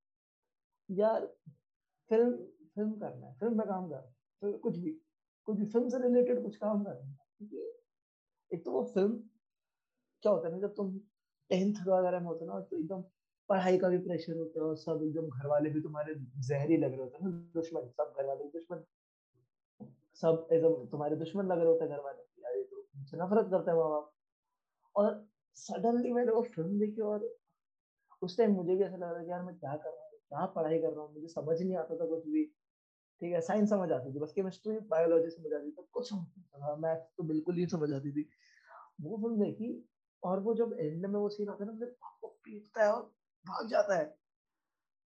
यार 0.88 1.26
फ़िल्म 2.10 2.36
फ़िल्म 2.74 2.92
करना 3.00 3.26
है 3.26 3.34
फ़िल्म 3.34 3.58
में 3.58 3.66
काम 3.68 3.88
करना 3.90 4.46
है 4.46 4.58
कुछ 4.58 4.76
भी 4.78 4.90
कुछ 5.48 5.58
भी 5.58 5.66
फ़िल्म 5.66 5.88
से 5.88 5.98
रिलेटेड 5.98 6.42
कुछ 6.42 6.56
काम 6.56 6.84
करना 6.84 7.06
है। 7.06 7.16
क्योंकि 7.38 7.72
एक 8.50 8.64
तो 8.64 8.72
वो 8.72 8.84
फ़िल्म 8.94 9.18
क्या 10.22 10.32
होता 10.32 10.48
है 10.48 10.54
ना 10.54 10.60
जब 10.60 10.74
तुम 10.74 10.98
टेंथ 11.50 11.82
वगैरह 11.86 12.20
में 12.20 12.26
होते 12.26 12.46
ना 12.46 12.60
तो 12.60 12.76
एकदम 12.76 13.02
पढ़ाई 13.48 13.78
का 13.78 13.88
भी 13.88 13.98
प्रेशर 13.98 14.36
होता 14.36 14.60
है 14.60 14.66
और 14.66 14.76
सब 14.78 15.00
एकदम 15.04 15.28
घर 15.28 15.46
वाले 15.46 15.70
भी 15.70 15.80
तुम्हारे 15.82 16.14
जहरी 16.48 16.76
लग 16.76 16.90
रहे 16.90 17.00
होते 17.00 17.16
हैं 17.16 17.30
ना, 17.30 17.36
दुश्मन, 17.54 17.88
सब 17.90 18.14
घर 18.18 18.26
वाले 18.26 18.44
दुश्मन। 18.50 18.84
सब 20.22 20.48
एकदम 20.52 20.84
तुम्हारे 20.90 21.16
दुश्मन 21.16 21.46
लग 21.46 21.58
रहे 21.58 21.66
होते 21.66 21.84
हैं 21.84 21.92
घर 21.92 22.00
वाले 22.04 22.22
यार 22.42 22.56
ये 22.56 22.62
तो 22.64 22.84
मुझसे 22.96 23.16
नफरत 23.16 23.48
करते 23.50 23.70
हैं 23.70 23.78
माँ 23.78 23.88
बाप 23.90 24.12
और 24.96 25.24
सडनली 25.56 26.12
मैंने 26.12 26.32
वो 26.32 26.42
फ़िल्म 26.54 26.78
देखी 26.78 27.00
और 27.02 27.28
उस 28.22 28.36
टाइम 28.38 28.52
मुझे 28.54 28.74
भी 28.74 28.84
ऐसा 28.84 28.96
लग 28.96 29.02
रहा 29.02 29.12
था 29.14 29.30
यार 29.30 29.42
मैं 29.42 29.54
क्या 29.56 29.76
कर 29.76 29.90
रहा 29.90 30.02
हूँ, 30.02 30.18
क्या 30.28 30.44
पढ़ाई 30.56 30.78
कर 30.78 30.92
रहा 30.92 31.04
हूँ, 31.04 31.14
मुझे 31.14 31.28
समझ 31.28 31.60
नहीं 31.60 31.76
आता 31.76 31.96
था 31.96 32.06
कुछ 32.06 32.26
भी। 32.26 32.44
ठीक 33.22 33.32
है 33.32 33.40
साइंस 33.40 33.70
समझ 33.70 33.90
आती 33.92 34.12
थी, 34.14 34.18
बस 34.18 34.32
केमिस्ट्री 34.32 34.78
बायोलॉजी 34.90 35.30
समझ 35.30 35.52
आती 35.52 35.70
थी 35.70 35.86
कुछ 35.92 36.12
मैथ 36.12 37.00
तो 37.16 37.22
बिल्कुल 37.24 37.56
ही 37.56 37.66
समझ 37.68 37.92
आती 37.92 38.12
थी। 38.12 38.28
वो 39.00 39.16
फ़िल्म 39.16 39.44
देखी 39.44 39.72
और 40.22 40.40
वो 40.40 40.54
जब 40.54 40.76
एंड 40.78 41.06
में 41.06 41.18
वो 41.18 41.28
सीन 41.28 41.48
आता 41.48 41.64
है 41.64 41.70
ना, 41.70 41.78
मेरे 41.78 41.92
पापा 41.92 42.28
पीटता 42.44 42.82
है 42.84 42.92
और 42.92 43.10
भाग 43.46 43.68
जाता 43.68 43.96
है। 43.96 44.04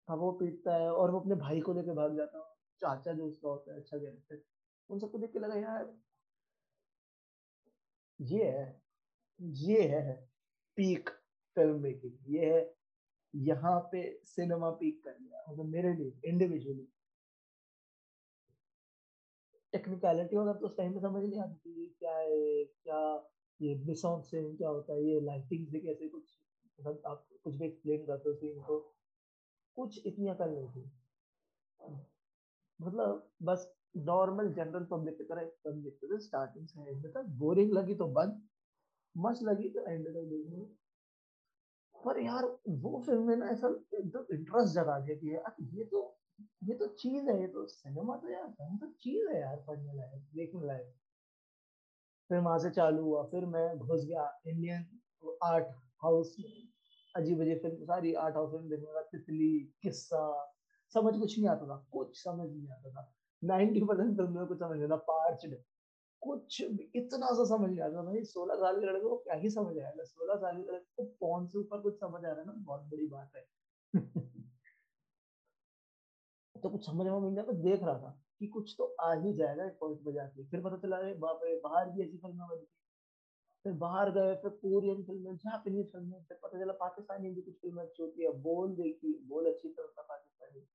पापा 0.08 0.20
को 0.20 0.32
पीटता 0.38 0.74
है 0.74 0.90
और 0.92 1.10
वो 1.10 1.20
अपने 1.20 1.34
भाई 1.36 1.60
को 1.60 1.72
लेके 1.74 1.94
भाग 1.94 2.16
जाता 2.16 2.38
है। 2.38 2.44
चाचा 2.82 3.12
जो 3.12 3.26
उसका 3.26 3.48
होता 3.48 3.72
है 3.72 3.80
अच्छा 3.80 3.98
कैरेक्टर 3.98 4.42
उन 4.90 4.98
सबको 4.98 5.18
देख 5.18 5.32
के 5.32 5.38
लगा, 5.38 5.54
यार, 5.56 5.92
ये 8.20 8.44
है 8.46 8.80
ये 9.40 9.82
है 9.88 10.14
पीक 10.78 11.10
फ़िल्म 11.56 11.80
मेकिंग 11.82 12.34
ये 12.34 12.54
है 12.54 12.60
यहाँ 13.34 13.78
पे 13.92 14.02
सिनेमा 14.24 14.70
पीक 14.70 15.02
कर 15.04 15.16
लिया 15.20 15.44
मतलब 15.50 15.66
मेरे 15.66 15.92
लिए 15.94 16.12
इंडिविजुअली 16.24 16.88
टेक्निकलिटी 19.72 20.36
वगैरह 20.36 20.58
तो 20.58 20.66
उस 20.66 20.76
टाइम 20.76 20.92
पे 20.94 21.00
समझ 21.00 21.22
नहीं 21.24 21.40
आती 21.40 21.72
थी 21.76 21.86
क्या 21.98 22.16
है, 22.16 22.64
क्या 22.64 23.28
ये 23.60 23.74
बिसॉन्ग 23.86 24.24
से 24.24 24.42
क्या 24.56 24.68
होता 24.68 24.92
है, 24.94 25.04
ये 25.04 25.20
लाइटिंग 25.20 25.66
से 25.68 25.80
कैसे 25.80 26.08
कुछ 26.08 26.36
मतलब 26.78 27.02
आप 27.06 27.26
कुछ 27.44 27.56
भी 27.56 27.66
एक्सप्लेन 27.66 28.04
करते 28.06 28.28
हो 28.28 28.34
सीन 28.34 28.60
को, 28.62 28.78
कुछ 29.76 30.06
इतनी 30.06 30.28
अकल 30.28 30.50
नहीं 30.50 30.68
थी। 30.68 30.90
मतलब 32.80 33.30
बस 33.42 33.72
नॉर्मल 33.96 34.52
जनरल 34.54 34.84
पब्लिक 34.90 35.16
की 35.18 35.24
तरह 35.24 35.44
फ़िल्म 35.64 35.82
देखते 35.82 36.06
थे 36.06 36.18
स्टार्टिंग 36.20 36.66
से 36.66 36.90
एंड 36.90 37.06
तक। 37.06 37.24
बोरिंग 37.38 37.72
लगी 37.72 37.94
तो 37.94 38.06
बंद, 38.10 38.40
मस्त 39.14 39.42
लगी 39.42 39.68
तो 39.68 39.80
एंड 39.80 40.06
तक 40.06 40.22
देखने। 40.24 40.64
पर 41.94 42.20
यार, 42.20 42.44
वो 42.68 43.02
फ़िल्म 43.06 43.26
में 43.26 43.36
ना 43.36 43.48
ऐसा 43.50 43.68
एकदम 43.94 44.34
इंटरेस्ट 44.34 44.74
जगा 44.74 44.98
दिया 45.00 45.16
कि 45.16 45.34
यार, 45.34 45.54
ये 45.74 45.84
तो 45.84 46.08
ये 46.64 46.74
तो 46.74 46.86
चीज़ 46.86 47.28
है, 47.30 47.40
ये 47.40 47.46
तो 47.48 47.66
सिनेमा 47.66 48.16
तो 48.16 48.28
यार 48.28 48.50
फ़िल्म 48.50 48.76
तो 48.78 48.86
चीज़ 49.00 49.28
है 49.28 49.40
यार, 49.40 49.56
पढ़ने 49.68 49.92
लायक, 49.94 50.22
देखने 50.34 50.66
लायक। 50.66 50.92
फिर 52.30 52.38
वहाँ 52.38 52.58
से 52.58 52.70
चालू 52.70 53.02
हुआ, 53.02 53.22
फिर 53.24 53.44
मैं 53.46 53.78
घुस 53.78 54.04
गया 54.04 54.26
इंडियन 54.46 54.86
आर्ट 55.44 55.66
हाउस 56.02 56.36
अजीब 57.14 57.40
अजीब 57.40 57.58
फ़िल्म, 57.62 57.84
सारी 57.84 58.12
आर्ट 58.14 58.36
हाउस 58.36 58.52
में 58.54 58.68
देखने 58.68 58.90
लगा 58.90 59.02
तितली, 59.02 59.48
किस्सा, 59.82 60.20
समझ 60.94 61.14
कुछ 61.18 61.38
नहीं 61.38 61.48
आता 61.48 61.66
था, 61.66 61.76
कुछ 61.92 62.22
समझ 62.22 62.48
नहीं 62.50 62.68
आता 62.68 62.90
था। 62.90 63.12
नाइन्टी 63.42 63.80
परसेंट 63.80 64.16
फ़िल्म 64.16 64.38
में 64.38 64.46
कुछ 64.46 64.58
समझ 64.58 64.76
नहीं 64.76 64.84
आता 64.84 64.96
पार्चड। 65.10 65.54
कुछ 66.22 66.60
इतना 66.96 67.26
सा 67.32 67.44
समझ 67.46 67.70
नहीं 67.70 67.80
आता 67.80 68.02
भाई, 68.02 68.24
सोलह 68.24 68.54
साल 68.56 68.80
के 68.80 68.86
लड़के 68.86 69.08
को 69.08 69.16
क्या 69.18 69.34
ही 69.36 69.50
समझ 69.50 69.78
आएगा 69.78 70.04
सोलह 70.04 70.36
साल 70.36 70.62
के 70.62 70.72
लड़के 70.72 71.04
को 71.04 71.04
फ़ोन 71.20 71.46
से 71.46 71.58
ऊपर 71.58 71.80
कुछ 71.80 72.00
समझ 72.00 72.24
आ 72.24 72.28
रहा 72.28 72.40
है 72.40 72.46
ना, 72.46 72.52
बहुत 72.52 72.82
बड़ी 72.82 73.06
बात 73.08 73.32
है। 73.36 73.46
तो 76.62 76.68
कुछ 76.70 76.86
समझ 76.86 77.06
में 77.06 77.20
नहीं 77.20 77.38
आता, 77.38 77.52
देख 77.52 77.82
रहा 77.82 77.98
था 77.98 78.10
कि 78.38 78.46
कुछ 78.46 78.74
तो 78.78 78.84
आ 79.00 79.12
ही 79.14 79.32
जाएगा, 79.34 79.64
एक 79.64 79.72
पॉइंट 79.80 80.00
पे 80.04 80.12
जाके। 80.12 80.44
फिर 80.44 80.60
पता 80.60 80.76
चला, 80.78 80.96
अरे 80.96 81.14
बाप 81.16 81.40
रे, 81.44 81.60
बाहर 81.60 81.90
भी 81.90 82.02
ऐसी 82.04 82.18
फ़िल्में 82.18 82.46
बनती 82.48 82.81
फिर 83.64 83.72
बाहर 83.74 84.10
गए, 84.10 84.34
फिर 84.34 84.50
कोरियन 84.52 85.02
फ़िल्में, 85.04 85.36
जापानीज 85.36 85.90
फ़िल्में, 85.92 86.22
फिर 86.24 86.38
पता 86.42 86.58
चला 86.60 86.72
पाकिस्तानी 86.72 87.30
भी 87.30 87.42
कुछ 87.42 87.54
फ़िल्में 87.56 87.82
अच्छी 87.82 88.02
होती 88.02 88.22
है। 88.24 88.32
बोल 88.42 88.74
देखी, 88.76 89.12
बोल 89.24 89.46
अच्छी 89.46 89.68
फ़िल्म 89.68 89.88
था 89.90 90.02
पाकिस्तानी। 90.02 90.66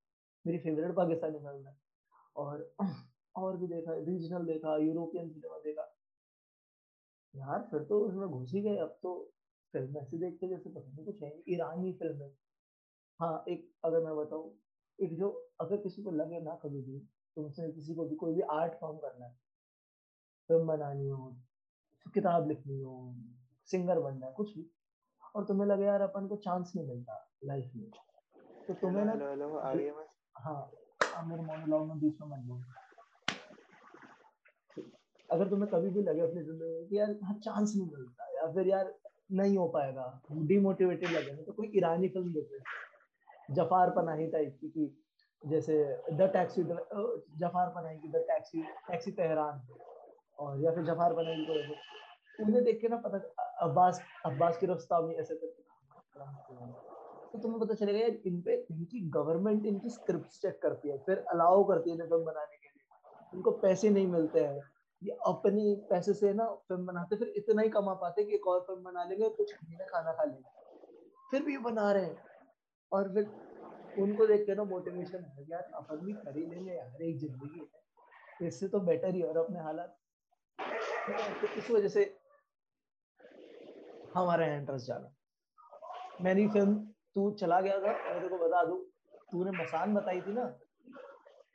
मेरी 0.46 0.60
फेवरेट 0.60 0.96
पाकिस्तानी 0.96 1.40
फ़िल्म 1.40 1.68
है। 1.68 1.76
और 2.36 2.72
और 3.36 3.58
भी 3.58 3.68
देखा 3.68 3.94
रीजनल 4.02 4.46
देखा 4.46 4.78
यूरोपियन 4.78 5.30
सिनेमा 5.30 5.58
देखा। 5.60 5.94
यार, 7.34 7.62
फिर 7.62 7.84
तो 7.84 8.00
उसमें 8.00 8.28
घुस 8.30 8.52
ही 8.54 8.62
गए। 8.62 8.78
अब 8.78 8.98
तो 9.04 9.14
फ़िल्म 9.74 9.98
ऐसे 9.98 10.18
देखते 10.18 10.48
जैसे 10.48 10.70
पता 10.70 10.92
नहीं 10.92 11.06
कुछ 11.06 11.22
है 11.24 11.32
ईरानी 11.50 11.92
फ़िल्म 11.94 12.22
है। 12.22 12.30
हाँ 13.20 13.44
एक, 13.50 13.72
अगर 13.86 14.04
मैं 14.04 14.16
बताऊँ, 14.18 14.58
एक 15.00 15.18
जो 15.18 15.30
अगर 15.62 15.78
किसी 15.78 16.04
को 16.04 16.12
लगे 16.12 16.42
ना 16.42 16.56
कभी 16.56 16.82
भी 16.82 17.00
तो 17.38 17.48
उसने 17.48 17.72
किसी 17.72 17.96
को 17.96 18.06
भी 18.06 18.16
कोई 18.16 18.34
भी 18.34 18.42
आर्ट 18.52 18.76
फॉर्म 18.82 18.98
करना 18.98 19.26
है। 19.28 19.38
फ़िल्म 20.50 20.68
बनानी 20.68 21.08
हो 21.08 21.18
किताब 22.14 22.48
लिखनी 22.48 22.82
हो 22.82 23.14
सिंगर 23.70 24.00
बनना 24.00 24.26
है 24.26 24.34
कुछ 24.34 24.56
भी। 24.58 24.66
और 25.36 25.46
तुम्हें 25.46 25.68
लगे 25.68 25.86
यार 25.86 26.02
अपन 26.02 26.28
को 26.28 26.36
चांस 26.36 26.72
नहीं 26.76 26.88
मिलता 26.88 27.14
लाइफ 27.46 27.72
में। 27.76 27.90
तो 28.68 28.74
तुम्हें 28.74 29.06
ना 29.06 29.12
है 29.12 30.56
अब 31.18 31.28
मेरे 31.28 31.42
मोनोलॉग 31.42 31.88
में 31.88 32.00
बीच 32.00 32.22
में 32.22 32.28
मत 32.28 32.46
बोल। 32.46 32.64
अगर 35.30 35.50
तुम्हें 35.50 35.70
कभी 35.72 35.90
भी 35.90 36.02
लगे 36.04 36.22
अपनी 36.22 36.44
ज़िंदगी 36.44 36.74
में 36.74 36.88
कि 36.88 36.98
यार 36.98 37.16
हाँ 37.24 37.34
चांस 37.40 37.74
नहीं 37.76 37.88
मिलता 37.92 38.28
या 38.36 38.52
फिर 38.54 38.68
यार 38.68 38.94
नहीं 39.32 39.58
हो 39.58 39.68
पाएगा 39.68 40.22
डिमोटिवेटेड 40.32 41.10
लगे 41.10 41.36
तो 41.44 41.54
कोई 41.54 41.72
ईरानी 41.76 42.08
फ़िल्म 42.08 42.34
देख 42.34 42.50
ले 42.52 43.56
जफार 43.56 43.90
पनाही 43.90 44.28
टाइप 44.28 44.58
की 44.62 44.70
कि 44.70 44.86
जैसे 45.44 45.76
द 46.14 46.30
टैक्सी 46.34 46.64
जफार 46.64 47.70
पनाही 47.70 47.98
की 47.98 48.08
द 48.08 48.24
टैक्सी 48.28 48.62
टैक्सी 48.88 49.12
तेहरान। 49.12 49.68
और 50.40 50.64
या 50.64 50.72
फिर 50.72 50.84
जफार 50.84 51.14
पनाही 51.14 51.46
को 51.46 51.54
उन्हें 52.40 52.64
देख 52.64 52.82
के 52.82 52.88
ना 52.88 52.98
पता 52.98 53.18
अब्बास 53.62 54.02
अब्बास 54.26 54.58
की 54.58 54.66
रस्तामी 54.66 55.16
ऐसे 55.16 55.36
करके 55.36 55.66
तो 57.34 57.40
तुम्हें 57.40 57.60
पता 57.60 57.74
चलेगा 57.74 58.00
यार, 58.00 58.10
इन 58.10 58.42
पे 58.42 58.66
इनकी 58.72 59.00
गवर्नमेंट 59.10 59.66
इनकी 59.66 59.90
स्क्रिप्ट 59.90 60.42
चेक 60.42 60.62
करती 60.62 60.90
है, 60.90 60.98
फिर 60.98 61.18
अलाउ 61.18 61.64
करती 61.64 61.90
है 61.90 61.98
फ़िल्म 61.98 62.24
बनाने 62.26 62.58
के 62.58 62.68
लिए। 62.68 62.84
उनको 63.34 63.52
पैसे 63.52 63.90
नहीं 63.90 64.08
मिलते 64.08 64.40
हैं। 64.40 64.62
ये 65.04 65.18
अपनी 65.28 65.76
पैसे 65.90 66.14
से 66.14 66.34
ना 66.34 66.46
फ़िल्म 66.46 66.86
बनाते 66.86 67.16
फिर 67.16 67.28
इतना 67.28 67.62
ही 67.62 67.70
कमा 67.70 67.94
पाते 67.94 68.24
कि 68.24 68.36
एक 68.36 68.48
और 68.48 68.60
फ़िल्म 68.60 68.84
बना 68.84 69.04
लेंगे 69.04 69.30
कुछ 69.30 69.54
महीने 69.64 69.86
खाना 69.86 70.12
खा 70.12 70.24
लेंगे। 70.24 70.50
फिर 71.32 71.44
भी 71.44 71.58
बना 71.58 71.92
रहे 71.92 72.06
हैं। 72.06 72.24
और 72.92 73.14
फिर 73.14 73.32
उनको 74.00 74.28
देख 74.28 74.46
के 74.46 74.56
ना 74.56 74.64
मोटिवेशन 74.64 75.24
है 75.24 75.46
यार, 75.50 75.62
अपन 75.62 76.06
भी 76.06 76.14
कर 76.14 76.38
ही 76.38 76.46
लेंगे 76.46 76.72
यार, 76.72 77.02
एक 77.02 77.18
ज़िंदगी 77.18 77.60
है। 77.60 78.48
इससे 78.48 78.68
तो 78.68 78.80
बेटर 78.80 79.16
ही 79.16 79.22
और 79.22 79.38
अपने 79.38 79.60
हालात। 79.60 79.98
तो 81.42 81.48
इस 81.48 81.72
वजह 81.72 81.88
से 81.88 82.17
हमारा 84.18 84.56
इंटरेस्ट 84.56 84.88
जागा 84.88 85.14
मैंने 86.22 86.48
फ़िल्म 86.48 86.76
तू 87.16 87.32
चला 87.32 87.62
गया 87.62 87.80
था, 87.80 87.92
मैं 87.92 88.14
तेरे 88.14 88.30
को 88.30 88.38
बता 88.38 88.64
दूँ, 88.64 88.86
तूने 89.32 89.52
मसान 89.52 89.94
बताई 89.94 90.22
थी 90.22 90.34
ना? 90.34 90.60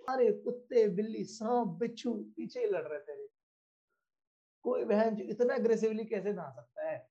अरे 0.09 0.33
कुत्ते, 0.33 0.89
बिल्ली, 0.89 1.25
सांप, 1.25 1.69
बिच्छू 1.69 2.13
पीछे 2.13 2.61
ही 2.61 2.67
लड़ 2.67 2.83
रहे 2.83 3.01
थे। 3.01 3.27
कोई 4.65 4.85
बहन 4.85 5.15
जो 5.17 5.25
इतना 5.25 5.55
अग्रेसिवली 5.55 6.05
कैसे 6.05 6.33
नहा 6.33 6.51
सकता 6.51 6.91
है? 6.91 7.09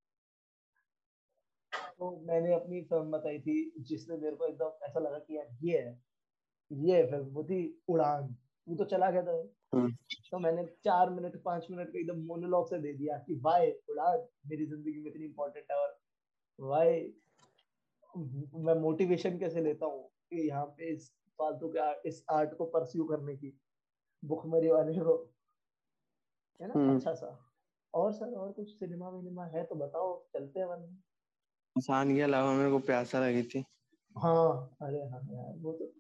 तो 1.74 2.26
मैंने 2.28 2.54
अपनी 2.54 2.82
फ़िल्म 2.82 3.12
बताई 3.12 3.40
थी, 3.40 3.74
जिसने 3.80 4.18
मेरे 4.18 4.36
को 4.36 4.46
एकदम 4.46 4.86
ऐसा 4.86 5.00
लगा 5.00 5.20
कि 5.20 5.38
यार 5.38 5.48
ये 5.64 5.78
है, 5.78 6.04
ये 6.72 7.04
फ़िल्म 7.06 7.26
वो 7.26 7.44
थी 7.44 7.82
उड़ान। 7.88 8.38
वो 8.70 8.76
तो 8.76 8.86
चला 8.86 9.12
गया 9.12 9.24
था। 9.24 9.61
तो 9.74 10.40
मैंने 10.40 10.66
चार 10.84 11.10
मिनट 11.10 11.42
पाँच 11.44 11.68
मिनट 11.72 11.88
का 11.88 12.00
एकदम 12.00 12.20
मोनोलॉग 12.26 12.70
से 12.70 12.80
दे 12.80 12.94
दिया 12.94 13.18
कि 13.18 13.40
वाई 13.44 13.72
उड़ान 13.90 14.28
मेरी 14.48 14.66
ज़िंदगी 14.66 15.00
में 15.00 15.12
इतनी 15.12 15.26
इंपॉर्टेंट 15.26 15.66
है 15.72 15.78
और 15.78 16.00
वाई 16.60 17.00
मैं 18.58 18.74
मोटिवेशन 18.82 19.38
कैसे 19.40 19.62
लेता 19.62 19.86
हूँ 19.86 20.04
कि 20.30 20.48
यहाँ 20.48 20.66
पे 20.66 20.94
इस 20.94 21.12
फालतू 21.40 21.74
के 21.78 22.10
इस 22.10 22.24
आर्ट 22.32 22.54
को 22.54 22.66
परस्यू 22.66 23.04
करने 23.04 23.36
की 23.36 23.58
भुखमरी 24.24 24.70
वाले 24.70 25.00
को 25.00 25.16
है 26.60 26.68
ना? 26.68 26.74
हम्म। 26.74 26.96
अच्छा 26.96 27.14
सा। 27.14 27.38
और 27.94 28.12
सर 28.14 28.34
और 28.34 28.52
कुछ 28.52 28.70
सिनेमा 28.70 29.10
विनेमा 29.10 29.46
है 29.46 29.64
तो 29.64 29.76
बताओ 29.76 30.28
चलते 30.34 30.60
हैं 30.60 30.68
वरना 30.68 31.02
आसान 31.78 32.16
के 32.16 32.22
अलावा 32.22 32.54
मेरे 32.54 32.72
को 32.72 32.80
प्यासा 32.80 33.20
लगी 33.20 33.44
थी। 33.44 33.64
हाँ 34.18 34.78
अरे 34.82 35.00
हाँ 35.00 35.22
यार 35.32 35.58
वो 35.58 35.74
तो 35.74 35.94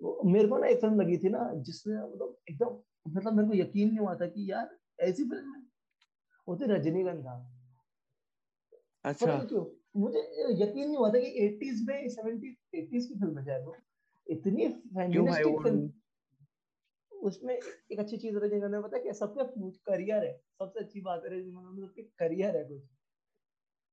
वो 0.00 0.20
मेरे 0.24 0.48
को 0.48 0.58
ना 0.58 0.66
एक 0.66 0.80
फ़िल्म 0.80 1.00
लगी 1.00 1.16
थी 1.18 1.28
ना 1.28 1.50
जिसमें 1.54 1.96
मतलब 1.96 2.36
एकदम 2.50 2.78
मतलब 3.08 3.32
मेरे 3.32 3.48
को 3.48 3.54
यकीन 3.54 3.88
नहीं 3.88 3.98
हुआ 3.98 4.14
था 4.14 4.26
कि 4.26 4.50
यार 4.52 4.78
ऐसी 5.00 5.24
फ़िल्म 5.24 5.54
है। 5.54 5.62
वो 6.48 6.56
थी 6.56 6.64
रजनीगंधा 6.64 7.34
अच्छा। 9.04 9.44
क्यों 9.44 9.64
मुझे 9.96 10.18
यकीन 10.62 10.86
नहीं 10.86 10.96
हुआ 10.96 11.08
था 11.08 11.18
कि 11.18 11.30
80s 11.46 11.86
में 11.88 12.08
70 12.08 12.54
80s 12.74 13.06
की 13.06 13.14
फ़िल्म 13.14 13.38
है 13.38 13.44
शायद 13.44 13.64
वो। 13.64 13.76
इतनी 14.26 14.66
वो 14.66 15.62
फ़िल्म 15.62 15.92
उसमें 17.12 17.54
एक 17.54 17.98
अच्छी 17.98 18.16
चीज़ 18.16 18.36
रजनीगंधा 18.36 18.68
में 18.68 18.82
पता 18.82 18.96
है 18.96 19.02
क्या 19.02 19.12
सबका 19.12 19.44
करियर 19.90 20.24
है। 20.24 20.32
सबसे 20.58 20.80
अच्छी 20.80 21.00
बात 21.00 21.22
है 21.24 21.30
रजनीगंधा 21.30 21.70
में 21.70 21.86
सबके 21.86 22.02
करियर 22.02 22.56
है 22.56 22.64
कुछ। 22.64 22.82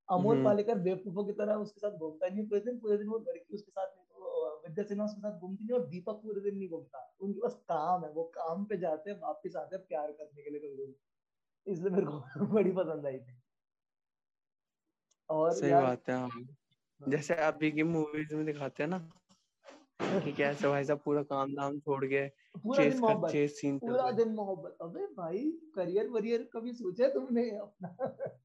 अमोल 0.10 0.36
हम्म। 0.36 0.45
पालेकर 0.45 0.80
बेवकूफों 0.80 1.26
की 1.26 1.32
तरह 1.32 1.54
उसके 1.56 1.80
साथ 1.80 1.91
घूमता 1.91 2.28
नहीं 2.28 2.48
पूरे 2.48 2.62
दिन 2.62 2.80
पूरे 2.80 2.98
दिन 2.98 3.08
वो 3.08 3.17
लड़की 3.19 3.56
उसके 3.56 3.72
साथ 3.72 3.88
तो 3.88 3.98
विद्या 4.69 4.86
सिन्हा 4.86 5.05
उसके 5.05 5.21
साथ 5.21 5.39
घूमती 5.39 5.65
नहीं 5.65 5.77
और 5.79 5.88
दीपक 5.88 6.13
पूरे 6.13 6.41
दिन 6.41 6.58
नहीं 6.58 6.69
घूमता। 6.69 7.15
उनके 7.21 7.39
पास 7.39 7.53
काम 7.53 8.05
है 8.05 8.12
वो 8.12 8.23
काम 8.23 8.65
पे 8.65 8.77
जाते 8.77 9.12
हैं 9.12 9.19
वापस 9.19 9.55
आते 9.55 9.75
हैं 9.75 9.86
प्यार 9.86 10.12
करने 10.12 10.43
के 10.43 10.49
लिए 10.49 10.60
कभी 10.60 10.95
इसलिए 11.67 11.89
मेरे 11.89 12.05
को 12.05 12.45
बड़ी 12.53 12.71
पसंद 12.71 13.05
आई 13.05 13.19
थी। 13.19 13.41
और 15.29 15.51
सही 15.51 15.71
बात 15.71 16.10
है 16.10 16.15
हाँ। 16.15 17.10
जैसे 17.10 17.34
अभी 17.34 17.71
की 17.71 17.84
मूवीज़ 17.84 18.36
में 18.36 18.45
दिखाते 18.45 18.84
हैं 18.84 18.89
ना 18.89 18.99
कि 20.01 20.32
कैसे 20.32 20.67
भाई 20.67 20.84
साहब 20.84 21.01
पूरा 21.05 21.23
काम 21.23 21.55
धाम 21.55 21.79
छोड़ 21.79 22.05
के 22.05 22.27
चेस 22.29 22.99
कर 22.99 23.32
चेस 23.32 23.62
सीन 23.62 23.79
पूरा 23.79 24.12
दिन 24.12 24.29
मोहब्बत। 24.29 24.77
अबे 24.82 25.05
भाई 25.08 25.51
करियर 25.75 26.08
वरियर 26.08 26.49
कभी 26.53 26.73
सोचा 26.73 27.03
है 27.03 27.13
तुमने 27.13 27.49
अपना? 27.49 27.95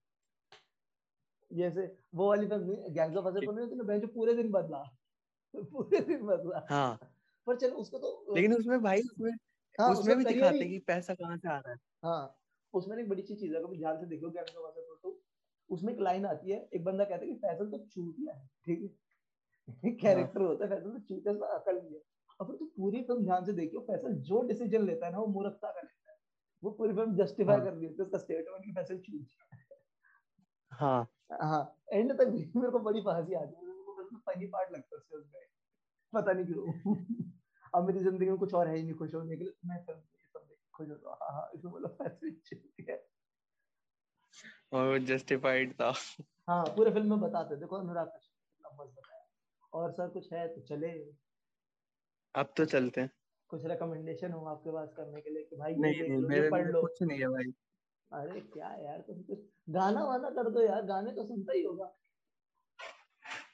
जैसे 1.53 1.99
वो 2.15 2.29
वाली 2.29 2.47
फ़िल्म 2.47 2.93
गैंग्स 2.93 3.17
ऑफ़ 3.17 3.25
वासेपुर 3.25 3.55
में 3.55 3.63
उसने 3.63 3.85
बेंच 3.85 4.05
पूरे 4.05 4.35
दिन 4.35 4.51
बदला। 4.51 4.85
पूरे 5.55 6.01
दिन 6.01 6.27
बदला। 6.27 6.59
हाँ। 6.71 6.99
पर 7.47 7.57
चलो 7.57 7.77
उसको 7.77 7.99
तो 7.99 8.11
लेकिन 8.37 8.55
उसमें 8.55 8.81
भाई 8.83 9.01
उसमें 9.01 9.31
हाँ 9.79 9.89
उसमें 9.89 9.99
उसका 9.99 10.15
भी 10.17 10.25
दिखाते 10.25 10.65
हैं 10.65 10.73
कि 10.73 10.79
पैसा 10.87 11.15
कहाँ 11.15 11.37
से 11.37 11.49
आ 11.49 11.59
रहा 11.59 11.73
है। 11.73 11.77
हाँ 12.03 12.41
उसमें 12.75 12.97
एक 12.97 13.09
बड़ी 13.09 13.23
सी 13.23 13.35
चीज़ 13.35 13.55
है 13.57 13.63
कभी 13.63 13.77
ध्यान 13.79 13.99
से 14.01 14.07
देखो 14.07 14.27
ऑफ़ 14.29 14.57
वासेपुर 14.59 14.99
तो 15.03 15.21
उसमें 15.71 15.93
एक 15.93 16.01
लाइन 16.01 16.27
आती 16.27 16.51
है 16.51 16.59
एक 16.75 16.85
बंदा 16.85 17.05
कहता 17.05 17.25
है 17.25 17.27
कि 17.27 17.35
फैसल 17.39 17.71
तो 17.71 17.79
चूतिया 17.87 18.35
है 18.35 18.47
ठीक 18.67 18.83
है? 18.83 18.91
कैरेक्टर 19.99 20.41
होता 20.41 20.65
है 20.65 20.71
फैसल 20.71 20.91
तो 20.91 20.99
चूतिया 20.99 21.33
उसमें 21.35 21.49
अकल 21.49 21.77
नहीं 21.77 21.95
है। 21.95 22.01
फिर 22.41 22.57
तो 22.57 22.65
पूरी 22.77 23.03
फ़िल्म 23.03 23.25
ध्यान 23.25 23.45
से 23.45 23.53
देखियो 23.53 23.81
फैसल 23.83 24.15
जो 24.23 24.43
डिसीज़न 24.43 24.83
लेता 24.83 25.07
है 25.07 25.13
ना 25.13 25.19
वो 25.19 25.27
मूर्खता 25.29 25.71
का 25.71 25.81
लेता 25.81 26.13
है। 26.13 26.19
वो 26.63 26.71
पूरी 26.71 26.95
फ़िल्म 26.95 27.15
जस्टिफाई 27.17 27.57
हाँ। 27.57 27.61
कर 27.61 27.75
देती 27.75 27.95
है 27.95 28.05
उसका 28.05 28.19
स्टेटमेंट 28.19 28.65
कि 28.65 28.73
फैसल 28.73 28.99
चूतिया 28.99 29.57
है। 29.57 29.63
हाँ। 30.73 31.05
हाँ 31.43 31.61
एंड 31.93 32.13
तक 32.13 32.27
मेरे 32.57 32.71
को 32.71 32.79
बड़ी 32.79 33.01
हँसी 33.09 33.35
आती 33.35 33.67
है। 33.67 33.74
फनी 34.19 34.47
पार्ट 34.47 34.73
लगता 34.73 34.97
है 34.97 35.19
उसमें 35.19 35.43
पता 36.13 36.33
नहीं 36.33 36.47
क्यों। 36.47 36.95
अब 37.75 37.87
मेरी 37.87 38.01
ज़िंदगी 38.01 38.27
में 38.27 38.37
कुछ 38.37 38.55
और 38.55 38.69
है 38.69 38.77
ही 38.77 38.83
नहीं 38.83 38.95
खुश 38.95 39.15
होने 39.15 39.37
के 39.37 39.45
लिए। 39.45 39.55
मैं 39.67 39.85
फ़िल्म 39.85 40.01
सब 40.35 40.47
देख 40.49 40.59
खुश 40.75 40.89
हूँ 40.89 40.99
हाँ 41.07 41.33
हाँ 41.33 41.51
इसमें 41.55 41.73
बोला 41.73 42.05
है 42.91 43.09
और 44.73 44.99
जस्टिफाइड 44.99 45.73
था। 45.73 45.93
हाँ 46.49 46.65
पूरे 46.65 46.91
फ़िल्म 46.91 47.11
में 47.11 47.21
बताते 47.21 47.57
देखो 47.57 47.77
अनुराग 47.77 48.07
कश्यप 48.07 48.81
मस्त 48.81 48.91
बताया। 48.91 49.27
और 49.73 49.93
सर 49.93 50.09
कुछ 50.09 50.33
है 50.33 50.49
तो 50.49 50.61
चले। 50.61 51.15
अब 52.35 52.55
तो 52.57 52.65
चलते 52.65 53.01
हैं। 53.01 53.11
कुछ 53.49 53.65
रिकमेंडेशन 53.65 54.33
हो 54.33 54.47
आपके 54.47 54.71
पास 54.71 54.95
करने 54.97 55.21
के 55.21 55.31
लिए 55.31 55.43
कि 55.43 55.57
भाई 55.57 55.75
नहीं 55.75 56.03
नहीं 56.03 56.23
मेरे 56.23 56.51
पढ़ 56.51 56.71
लो। 56.71 56.81
कुछ 56.81 57.03
नहीं 57.03 57.21
है 57.21 57.27
भाई। 57.27 57.55
अरे 58.13 58.41
क्या 58.41 58.75
यार 58.75 59.01
तुम 59.01 59.23
कुछ 59.23 59.39
गाना 59.69 60.05
वाना 60.05 60.31
कर 60.31 60.51
दो 60.51 60.63
यार। 60.63 60.83
गाने 60.83 61.13
तो 61.13 61.25
सुनता 61.25 61.53
ही 61.53 61.63
होगा। 61.63 61.97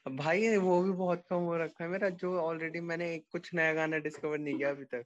भाई 0.06 0.56
वो 0.56 0.82
भी 0.82 0.92
बहुत 0.92 1.22
कम 1.30 1.40
हो 1.44 1.56
रखा 1.56 1.84
है 1.84 1.90
मेरा 1.90 2.08
जो 2.20 2.36
ऑलरेडी 2.40 2.80
मैंने 2.80 3.18
कुछ 3.32 3.52
नया 3.54 3.72
गाना 3.74 3.98
डिस्कवर 3.98 4.38
नहीं 4.38 4.56
किया 4.58 4.70
अभी 4.70 4.84
तक। 4.84 5.04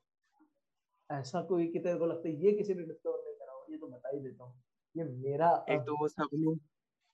ऐसा 1.11 1.42
कोई 1.42 1.66
कि 1.66 1.78
तेरे 1.78 1.98
को 1.98 2.07
लगता 2.07 2.28
है 2.28 2.35
ये 2.44 2.52
किसी 2.52 2.74
ने 2.74 2.83
डिस्कवर 2.83 3.22
नहीं 3.24 3.35
करा 3.35 3.52
हो 3.52 3.66
ये 3.70 3.78
तो 3.78 3.87
बता 3.87 4.11
ही 4.14 4.20
देता 4.20 4.44
हूँ। 4.44 4.62
ये 4.94 5.04
मेरा 5.04 5.50
एक 5.70 5.80
तो 5.80 5.96
वो 6.00 6.09
सबनू 6.09 6.57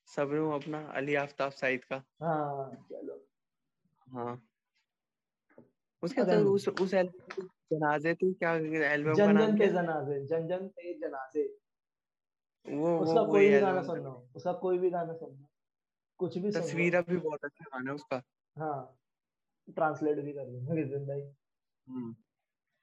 सबनू 0.09 0.51
अपना 0.51 0.81
अली 0.95 1.15
आफ्ताब 1.15 1.53
साइद 1.53 1.85
का। 1.85 2.03
हाँ 2.23 2.87
चलो। 2.91 3.17
हाँ। 4.07 4.41
उसके 6.03 6.25
तो 6.25 6.39
उस 6.53 6.69
उस 6.69 6.95
एल्बम 6.95 7.33
के 7.33 7.43
जनाजे 7.75 8.15
थे 8.15 8.33
क्या 8.33 8.53
एल्बम 8.93 9.15
का 9.15 9.25
जन 9.25 9.39
जन 9.39 9.59
पे 9.59 9.69
जनाजे 9.69 10.21
जन 10.27 10.47
जन 10.49 10.67
पे 10.69 10.95
जनाजे। 11.01 11.45
वो 12.67 12.99
उसका 12.99 13.21
वो 13.21 13.33
कोई 13.33 13.49
भी 13.49 13.61
गाना 13.61 13.79
एल्बम 13.79 13.87
सुन 13.87 14.03
लो 14.05 14.13
उसका 14.37 14.53
कोई 14.65 14.79
भी 14.79 14.91
गाना 14.91 15.13
सुन 15.13 15.31
लो। 15.31 15.50
कुछ 16.21 16.39
भी 16.39 16.51
तस्वीर 16.51 17.03
भी 17.03 17.17
बहुत 17.17 17.45
अच्छा 17.45 17.65
गाना 17.65 17.91
है 17.91 17.95
उसका। 17.95 18.23
हाँ 18.57 18.99
ट्रांसलेट 19.69 20.25
भी 20.25 20.33
कर 20.33 20.47
लूँगा 20.47 20.75
किस 20.75 20.89
दिन 20.89 21.07
भाई। 21.07 21.21
हम्म, 21.87 22.13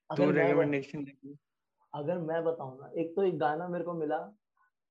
तू 0.10 0.24
मैं 0.24 0.34
बत- 0.34 0.48
रिकमेंडेशन 0.48 1.06
अगर 1.94 2.18
मैं 2.18 2.44
बताऊँ 2.44 2.80
ना 2.82 2.92
एक 3.02 3.16
तो 3.16 3.24
एक 3.24 3.38
गाना 3.40 3.68
मेरे 3.68 3.84
को 3.84 3.94
मिला 3.94 4.18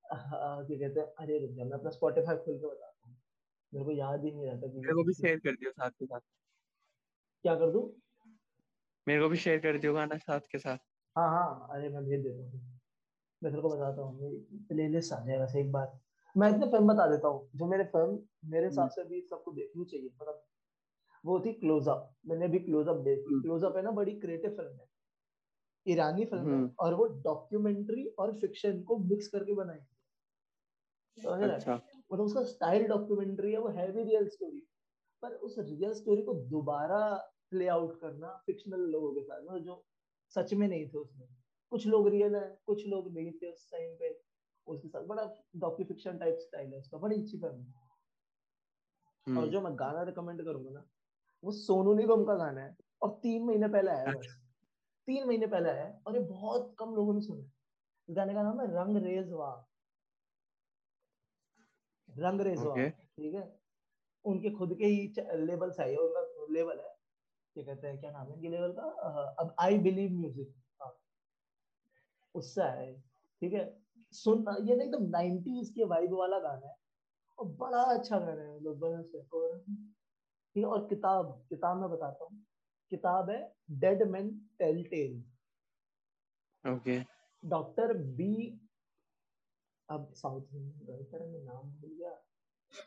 क्या 0.04 0.78
कहते 0.78 1.00
हैं 1.00 1.06
अरे 1.06 1.38
रुक 1.38 1.50
जा 1.50 1.64
मैं 1.64 1.72
अपना 1.72 1.90
स्पॉटिफाई 1.90 2.36
खोल 2.36 2.58
के 2.58 2.66
बताता 2.66 3.08
हूँ। 3.08 3.16
मेरे 3.74 3.84
को 3.84 3.90
याद 3.90 4.24
ही 4.24 4.30
नहीं 4.30 4.46
रहता 4.46 4.66
कि 4.66 4.78
मेरे 4.78 4.94
को 4.94 5.04
भी 5.04 5.12
शेयर 5.12 5.38
कर 5.38 5.52
दियो 5.52 5.70
साथ 5.70 5.90
के 5.90 6.06
साथ। 6.06 6.20
क्या 7.42 7.54
कर 7.54 7.70
दूँ? 7.70 8.00
मेरे 9.08 9.22
को 9.22 9.28
भी 9.28 9.36
शेयर 9.36 9.58
कर 9.58 9.78
दियो 9.78 9.94
गाना 9.94 10.16
साथ 10.18 10.40
के 10.40 10.58
साथ। 10.58 10.78
हाँ 11.16 11.28
हाँ 11.28 11.68
अरे 11.70 11.88
मैं 11.88 12.04
भेज 12.04 12.22
देता 12.22 12.42
हूँ। 12.42 12.80
मैं 13.42 13.52
तेरे 13.52 13.62
को 13.62 13.68
बताता 13.68 14.02
हूँ 14.02 14.20
मेरी 14.20 14.36
प्लेलिस्ट 14.68 15.12
आ 15.12 15.24
जाएगा 15.24 15.58
एक 15.58 15.72
बार। 15.72 16.00
मैं 16.36 16.50
इतने 16.50 16.66
फ़िल्म 16.66 16.86
बता 16.86 17.06
देता 17.06 17.28
हूँ 17.28 17.48
जो 17.56 17.66
मेरे 17.66 17.84
फ़िल्म 17.84 18.50
मेरे 18.50 18.66
हिसाब 18.66 18.88
से 18.88 19.00
अभी 19.00 19.20
सबको 19.20 19.52
देखनी 19.52 19.84
चाहिए 19.84 20.06
मतलब 20.06 20.44
वो 21.24 21.40
थी 21.40 21.52
क्लोजअप 21.52 22.10
मैंने 22.26 22.44
अभी 22.44 22.58
क्लोजअप 22.58 22.96
देखी 22.96 23.32
हम्म। 23.32 23.42
क्लोजअप 23.42 23.76
है 23.76 23.82
ना 23.82 23.90
बड़ी 23.90 24.12
क्रिएटिव 24.20 24.50
फ़िल्म 24.50 24.70
है 24.70 24.88
ईरानी 25.86 26.24
फ़िल्म 26.24 26.48
है 26.48 26.54
हम्म। 26.54 26.70
और 26.80 26.94
वो 26.94 27.06
डॉक्यूमेंट्री 27.06 28.04
और 28.18 28.32
फिक्शन 28.40 28.82
को 28.82 28.98
मिक्स 28.98 29.28
करके 29.28 29.54
बनाई 29.54 29.76
है। 29.76 29.96
है? 31.18 31.50
अच्छा 31.50 31.74
मतलब 31.74 32.24
उसका 32.24 32.42
स्टाइल 32.44 32.86
डॉक्यूमेंट्री 32.86 33.52
है 33.52 33.58
वो 33.58 33.68
है 33.68 33.90
भी 33.92 34.02
रियल 34.02 34.28
स्टोरी 34.28 34.62
पर 35.22 35.34
उस 35.40 35.58
रियल 35.58 35.92
स्टोरी 35.94 36.22
को 36.22 36.34
दोबारा 36.34 37.00
प्ले 37.50 37.66
आउट 37.68 38.00
करना 38.00 38.42
फिक्शनल 38.46 38.80
लोगों 38.80 39.12
के 39.14 39.22
साथ 39.22 39.42
मतलब 39.42 39.64
जो 39.64 39.84
सच 40.34 40.54
में 40.54 40.68
नहीं 40.68 40.88
थे 40.88 40.98
उसमें 40.98 41.28
कुछ 41.72 41.86
लोग 41.86 42.08
रियल 42.08 42.36
है 42.36 42.58
कुछ 42.66 42.86
लोग 42.86 43.12
नहीं 43.14 43.32
थे 43.32 43.52
उस 43.52 43.70
टाइम 43.70 43.94
पे 43.94 44.25
उसके 44.66 44.88
साथ 44.88 45.04
बड़ा 45.06 45.24
डॉक्यू 45.56 45.86
फिक्शन 45.86 46.18
टाइप 46.18 46.38
स्टाइल 46.40 46.72
है 46.72 46.78
उसका 46.78 46.98
बड़ी 46.98 47.20
अच्छी 47.22 47.38
फ़िल्म 47.38 47.62
है। 47.62 47.72
और 49.26 49.32
हम्म, 49.32 49.50
जो 49.50 49.60
मैं 49.60 49.72
गाना 49.78 50.02
रिकमेंड 50.02 50.44
करूँगा 50.44 50.70
ना 50.70 50.84
वो 51.42 51.52
सोनू 51.52 51.94
निगम 51.94 52.24
का 52.24 52.34
गाना 52.34 52.60
है 52.60 52.76
और 53.02 53.10
तीन 53.22 53.44
महीने 53.44 53.68
पहले 53.68 53.90
आया 53.90 54.08
है 54.08 54.14
बस 54.14 54.36
तीन 55.08 55.26
महीने 55.26 55.46
पहले 55.46 55.68
आया 55.70 55.84
है 55.84 56.00
और 56.06 56.16
ये 56.16 56.22
बहुत 56.24 56.74
कम 56.78 56.94
लोगों 56.94 57.14
ने 57.14 57.20
सुना 57.20 57.42
है। 57.42 57.50
इस 58.08 58.16
गाने 58.16 58.34
का 58.34 58.42
नाम 58.42 58.60
है 58.60 58.66
रंग 58.74 58.96
रेजवा 59.04 59.50
रंग 62.08 62.40
रेजवा 62.40 62.72
Okay. 62.72 62.90
ठीक 62.90 63.34
है? 63.34 63.60
उनके 64.24 64.50
खुद 64.50 64.74
के 64.78 64.86
ही 64.86 65.12
लेबल्स 65.46 65.80
है 65.80 65.96
उनका 65.96 66.20
लेबल 66.52 66.78
है। 66.80 66.94
क्या 67.56 67.64
कहते 67.64 67.86
हैं 67.86 67.98
क्या 68.00 68.10
नाम 68.10 68.26
है 68.26 68.34
इनके 68.34 68.48
लेबल 68.48 68.72
का? 68.72 68.82
अब 69.40 69.54
आई 69.60 69.78
बिलीव 69.78 70.12
म्यूज़िक 70.12 70.54
उससे 72.34 72.62
है 72.62 72.92
ठीक 73.42 73.52
है? 73.52 73.64
सुनना 74.16 74.56
ये 74.62 74.76
ना 74.76 74.84
एकदम 74.84 75.04
90s 75.10 75.70
के 75.74 75.84
वाइब 75.86 76.12
वाला 76.14 76.38
गाना 76.40 76.66
है। 76.66 76.74
और 77.38 77.46
बड़ा 77.56 77.82
अच्छा 77.94 78.18
गाना 78.18 78.42
है 78.42 78.56
मतलब 78.56 78.78
बड़ा 78.78 78.98
अच्छा 78.98 79.18
और 79.38 79.58
ठीक 79.58 80.56
है 80.56 80.64
और 80.64 80.86
किताब 80.88 81.32
किताब 81.48 81.80
मैं 81.80 81.90
बताता 81.90 82.24
हूँ। 82.24 82.44
किताब 82.92 83.30
है 83.30 83.40
dead 83.80 84.02
man 84.10 84.30
tell 84.58 84.82
tale 84.90 85.22
okay. 86.64 86.98
Doctor 87.42 87.92
B 88.16 88.32
अब 89.88 90.12
साउथ 90.14 90.52
में 90.52 90.86
राइटर 90.88 91.26
में 91.26 91.42
नाम 91.44 91.70
भूल 91.70 91.90
गया। 91.90 92.20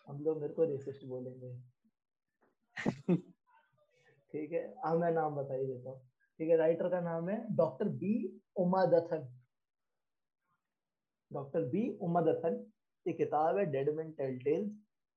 हम 0.07 0.23
लोग 0.23 0.41
मेरे 0.41 0.53
को 0.53 0.63
रेसिस्ट 0.63 1.05
बोलेंगे। 1.05 1.53
ठीक 4.33 4.51
है 4.51 4.63
अब 4.85 4.99
मैं 5.01 5.11
नाम 5.11 5.35
बता 5.35 5.53
ही 5.53 5.65
देता 5.65 5.89
हूँ। 5.89 5.99
ठीक 6.39 6.49
है 6.49 6.57
राइटर 6.57 6.89
का 6.89 6.99
नाम 7.01 7.29
है 7.29 7.37
doctor 7.55 7.87
B 8.01 8.13
Umadathan 8.57 9.27
doctor 11.31 11.63
B 11.69 11.87
Umadathan 12.01 12.63
ये 13.05 13.13
किताब 13.13 13.57
है 13.57 13.65
dead 13.71 13.89
man 13.95 14.11
tell 14.11 14.37
tales 14.39 14.71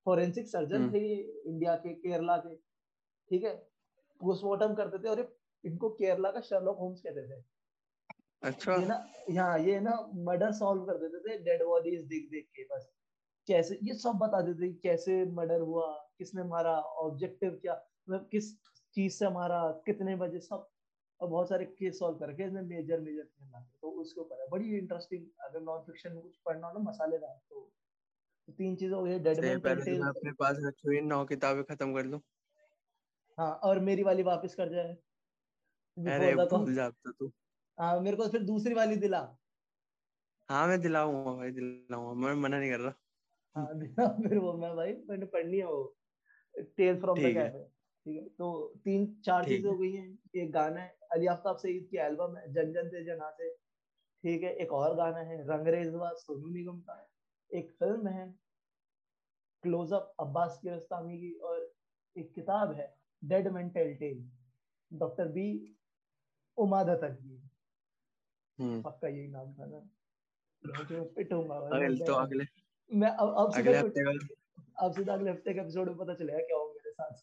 forensic 0.06 0.48
surgeon. 0.48 0.90
थे 0.92 1.04
इंडिया 1.20 1.74
के 1.76 1.94
केरला 1.96 2.36
के। 2.36 2.54
ठीक 2.56 3.44
है? 3.44 3.54
पोस्टमार्टम 4.20 4.74
करते 4.74 4.98
थे 4.98 5.08
और 5.08 5.18
ये 5.20 5.28
इनको 5.64 5.88
केरला 5.90 6.30
का 6.30 6.40
शर्लॉक 6.40 6.78
होम्स 6.78 7.00
कहते 7.00 7.28
थे। 7.28 7.40
अच्छा। 8.42 8.74
ये 8.74 8.86
ना 8.86 8.96
यहाँ 9.30 9.58
ये 9.58 9.78
ना 9.80 9.94
मर्डर 10.26 10.52
सॉल्व 10.52 10.84
कर 10.84 10.98
देते 10.98 11.18
थे 11.20 11.38
डेड 11.44 11.62
बॉडीज 11.66 12.04
देख 12.06 12.28
देख 12.30 12.48
के 12.56 12.64
बस। 12.64 12.90
कैसे 13.48 13.78
ये 13.82 13.94
सब 13.94 14.18
बता 14.22 14.40
देते 14.40 14.62
थे 14.62 14.72
कैसे 14.82 15.24
मर्डर 15.32 15.60
हुआ 15.60 15.86
किसने 16.18 16.42
मारा 16.44 16.72
ऑब्जेक्टिव 17.04 17.58
क्या 17.62 17.74
मतलब 18.08 18.28
किस 18.32 18.52
चीज़ 18.96 19.12
से 19.14 19.28
मारा 19.30 19.60
कितने 19.86 20.16
बजे 20.16 20.40
सब 20.40 20.68
और 21.22 21.28
बहुत 21.28 21.48
सारे 21.48 21.64
केस 21.78 21.98
सॉल्व 21.98 22.18
करके 22.18 22.44
इसमें 22.44 22.62
मेजर 22.64 23.00
मेजर 23.00 23.24
थीम 23.24 23.54
आते 23.56 23.78
तो 23.82 23.90
उसके 24.02 24.20
ऊपर 24.20 24.40
है। 24.40 24.48
बड़ी 24.50 24.76
इंटरेस्टिंग 24.78 25.26
अगर 25.40 25.60
नॉन 25.60 25.82
फिक्शन 25.82 26.12
में 26.12 26.22
कुछ 26.22 26.36
पढ़ना 26.46 26.66
हो 26.66 26.72
ना 26.72 26.80
मसालेदार 26.90 27.38
तो, 27.50 27.70
तीन 28.48 28.76
चीज़ें 28.76 28.96
हो 28.96 29.02
गई 29.02 29.18
डेड 29.18 29.38
अपने 30.04 30.32
पास 30.40 30.56
रखी 30.66 30.88
हुई 30.88 31.00
नौ 31.02 31.24
किताबें 31.24 31.62
खत्म 31.64 31.94
कर 31.94 32.04
लूँ। 32.06 32.20
हाँ 33.38 33.52
और 33.64 33.78
मेरी 33.80 34.02
वाली 34.02 34.22
वापस 34.22 34.54
कर 34.54 34.68
जाए। 34.68 34.96
अरे 35.96 36.34
भूल 36.36 36.74
जाता 36.74 37.10
तू। 37.12 37.32
हाँ 37.78 37.98
मेरे 38.00 38.16
को 38.16 38.28
फिर 38.28 38.42
दूसरी 38.42 38.74
वाली 38.74 38.96
दिला। 38.96 39.20
हाँ 40.48 40.66
मैं 40.68 40.80
दिलाऊँगा 40.80 41.32
भाई 41.32 41.50
दिलाऊँगा। 41.50 42.12
मैं 42.20 42.34
मना 42.34 42.58
नहीं 42.58 42.70
कर 42.70 42.80
रहा। 42.80 42.92
हाँ 43.56 43.78
दिला 43.78 44.06
फिर 44.18 44.38
वो 44.38 44.52
मैं 44.52 44.74
भाई 44.76 44.92
मैंने 45.08 45.26
पढ़नी 45.26 45.58
है 45.58 45.64
वो। 45.66 45.82
टेल 46.76 47.00
फ्रॉम 47.00 47.18
द 47.18 47.32
कैफ़े 47.34 47.64
ठीक 48.06 48.16
है 48.16 48.28
तो 48.28 48.48
तीन 48.84 49.06
चार 49.24 49.44
चीज़ें 49.44 49.70
हो। 49.70 49.76
गई 49.76 49.92
हैं। 49.92 50.18
एक 50.36 50.52
गाना 50.52 50.80
है। 50.80 50.96
अली 51.12 51.26
आफ्ताब 51.26 51.56
सईद 51.56 51.86
की 51.90 51.96
एल्बम 52.00 52.36
है 52.36 52.52
जन 52.52 52.72
जन 52.72 52.88
से 52.88 53.04
जना 53.04 53.30
से 53.30 53.50
ठीक 54.24 54.42
है 54.42 54.52
एक 54.64 54.72
और 54.72 54.94
गाना 54.96 55.20
है 55.28 55.40
रंगरेजवा 55.46 56.10
सोनू 56.18 56.48
निगम 56.48 56.78
का। 56.80 56.96
एक 57.50 57.70
फ़िल्म 57.78 58.08
है 58.08 58.26
क्लोजअप 59.64 60.14
अब्बास 60.20 60.58
कियारस्तामी 60.62 61.18
की 61.18 61.32
और 61.40 61.58
एक 62.16 62.32
किताब 62.34 62.72
है 62.72 62.86
dead 63.22 63.48
mental 63.52 63.94
tale 63.94 64.22
doctor 64.90 65.28
B 65.28 65.48
Umadathan 66.84 67.18
की। 67.18 67.36
हम्म। 68.58 68.80
पक्का 68.82 69.08
यही 69.08 69.28
नाम 69.28 69.52
था 69.54 69.66
ना? 69.66 69.80
पिटूँगा 71.16 71.54
अगले 71.76 72.04
तो 72.06 72.14
अगले 72.14 72.44
मैं 72.90 73.10
अब 73.10 73.34
अब 73.38 73.54
अगले 73.56 73.78
हफ़्ते 73.78 74.04
का 74.04 74.84
अब 74.84 74.92
सीधा 74.92 75.12
अगले 75.12 75.30
हफ़्ते 75.30 75.54
के 75.54 75.60
एपिसोड 75.60 75.88
में 75.88 75.96
पता 75.96 76.14
चलेगा 76.14 76.38
क्या 76.40 76.56
हो 76.56 76.66
मेरे 76.68 76.90
साथ। 76.92 77.22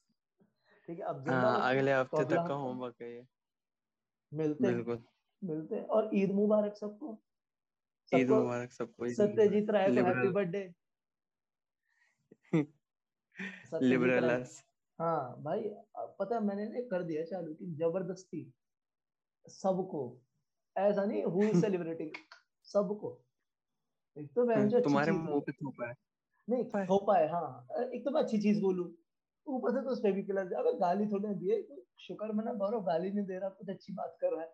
ठीक 0.87 0.99
है 0.99 1.05
अब 1.05 1.29
हाँ 1.29 1.69
अगले 1.69 1.93
तो 1.93 1.99
हफ़्ते 1.99 2.23
तक 2.25 2.47
का 2.47 2.53
होमवर्क 2.55 3.01
है 3.01 3.13
ये। 3.13 3.25
मिलते 4.31 4.71
मिलते 5.41 5.75
हैं। 5.75 5.85
और 5.87 6.09
ईद 6.15 6.31
मुबारक 6.31 6.75
सबको। 6.77 7.17
ईद 8.11 8.29
मुबारक 8.29 8.71
सबको 8.71 9.07
सत्यजीत 9.09 9.69
राय 9.69 9.89
को 9.89 10.03
happy 10.05 10.27
birthday 10.33 10.63
Satyajit 13.65 13.81
Ray. 13.81 13.89
Liberal 13.89 14.43
हाँ 14.99 15.41
भाई 15.43 15.69
पता 15.97 16.35
है 16.35 16.41
मैंने 16.43 16.65
ने 16.69 16.81
कर 16.83 17.03
दिया 17.03 17.23
चालू 17.25 17.53
कि 17.53 17.65
ज़बरदस्ती। 17.75 18.41
सबको। 19.45 20.01
ऐसा 20.75 21.05
नहीं 21.05 21.23
हु 21.25 21.53
सेलिब्रेटिंग 21.61 22.11
सबको। 22.65 23.11
एक 24.17 24.27
तो 24.35 24.45
मैं 24.45 24.81
तुम्हारे 24.83 25.11
मुँह 25.11 25.39
पे 25.39 25.51
थूका 25.51 25.87
है। 25.87 25.93
नहीं 26.47 26.63
पाए। 26.63 26.85
हो। 26.85 26.97
पाए 27.07 27.27
हाँ। 27.27 27.67
एक 27.93 28.05
तो 28.05 28.11
मैं 28.11 28.21
अच्छी 28.23 28.37
चीज़ 28.37 28.61
बोलूँ। 28.61 28.87
ऊपर 29.55 29.71
से 29.73 29.81
तो 29.83 29.89
उस 29.91 29.99
पे 30.03 30.11
भी 30.11 30.21
क्लर्क 30.23 30.53
अगर 30.59 30.77
गाली 30.79 31.05
थोड़ी 31.07 31.33
दिए 31.35 31.61
तो 31.61 31.81
शुक्र 32.07 32.33
मना 32.33 32.53
गौरव 32.61 32.81
गाली 32.85 33.11
नहीं 33.11 33.25
दे 33.25 33.37
रहा 33.39 33.49
कुछ 33.49 33.69
अच्छी 33.69 33.93
बात 33.93 34.17
कर 34.21 34.31
रहा 34.33 34.41
है। 34.41 34.49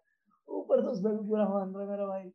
ऊपर 0.50 0.82
से 0.82 0.88
उसमें 0.88 1.12
भी 1.18 1.28
पूरा 1.30 1.48
मान 1.50 1.74
रहा 1.76 1.86
मेरा 1.90 2.06
भाई। 2.08 2.32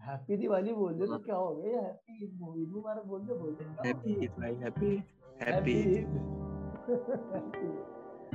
हैप्पी 0.00 0.36
दिवाली 0.36 0.72
बोल 0.74 0.94
दे 0.94 1.06
तो 1.06 1.18
क्या 1.18 1.36
हो 1.36 1.54
गया 1.56 1.80
हैप्पी 1.80 2.24
ईद 2.24 2.68
मुबारक 2.72 3.04
बोल 3.12 3.20
दे 3.26 3.34
बोल 3.34 3.54
दे 3.54 3.64
हैप्पी 3.88 4.28
भाई 4.38 4.54
हैप्पी 4.64 4.90
हैप्पी 5.42 5.76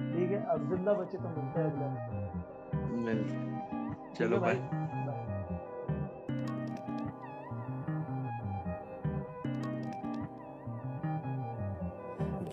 ठीक 0.01 0.31
है 0.31 0.39
अब 0.53 0.69
ज़िंदा 0.69 0.93
बचे 0.93 1.17
तो 1.17 1.29
मिलते 1.29 1.59
हैं। 1.61 1.69
चलो 4.15 4.37
भाई। 4.39 4.55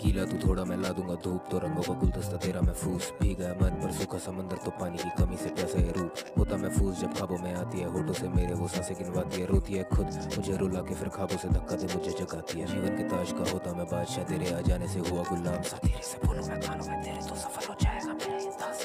गीला 0.08 0.24
तू 0.24 0.36
थोड़ा 0.40 0.64
मैं 0.64 0.76
ला 0.80 0.88
दूँगा 0.96 1.14
धूप 1.20 1.48
तो 1.50 1.58
रंगों 1.60 1.82
का 1.84 1.94
गुलदस्ता 2.00 2.36
तेरा 2.40 2.60
महफूज 2.62 3.02
भी 3.20 3.34
गया 3.34 3.52
मन 3.60 3.74
पर। 3.80 3.90
सूखा 3.92 4.18
समंदर 4.18 4.56
तो 4.64 4.70
पानी 4.80 4.98
की 4.98 5.10
कमी 5.18 5.36
से 5.36 5.48
प्यासा 5.52 5.78
है 5.78 5.92
रूप 5.92 6.12
होता 6.38 6.56
महफूज 6.56 7.00
जब 7.00 7.12
खाबों 7.18 7.38
में 7.38 7.52
आती 7.54 7.76
है 7.78 7.88
होटो 7.92 8.12
से 8.16 8.28
मेरे 8.32 8.54
वो 8.56 8.68
साँसें 8.68 8.96
गिनवाती 8.96 9.40
है, 9.40 9.46
रोती 9.46 9.74
है 9.74 9.84
खुद। 9.92 10.06
मुझे 10.36 10.56
रुला 10.56 10.80
के 10.88 10.94
फिर 10.94 11.08
खाबों 11.12 11.36
से 11.36 11.48
धक्का 11.48 11.76
दे, 11.76 11.86
मुझे 11.94 12.12
जगाती 12.20 12.60
है। 12.60 12.66
जीवन 12.66 12.96
के 12.96 13.04
ताज 13.12 13.32
का 13.32 13.50
होता 13.52 13.72
मैं 13.74 13.86
बादशाह, 13.92 14.24
तेरे 14.24 14.52
आ 14.52 14.60
जाने 14.64 14.88
से 14.88 14.98
हुआ 15.10 15.22
गुलाम। 15.28 15.62
सा 15.62 15.76
तेरे 15.84 16.02
से 16.02 16.16
बोलूँ 16.24 16.46
मैं 16.48 16.60
कानों 16.60 16.86
में, 16.88 17.02
तेरे 17.04 17.28
तो 17.28 17.34
सफल 17.36 17.68
हो 17.68 17.74
जाएगा। 17.82 18.07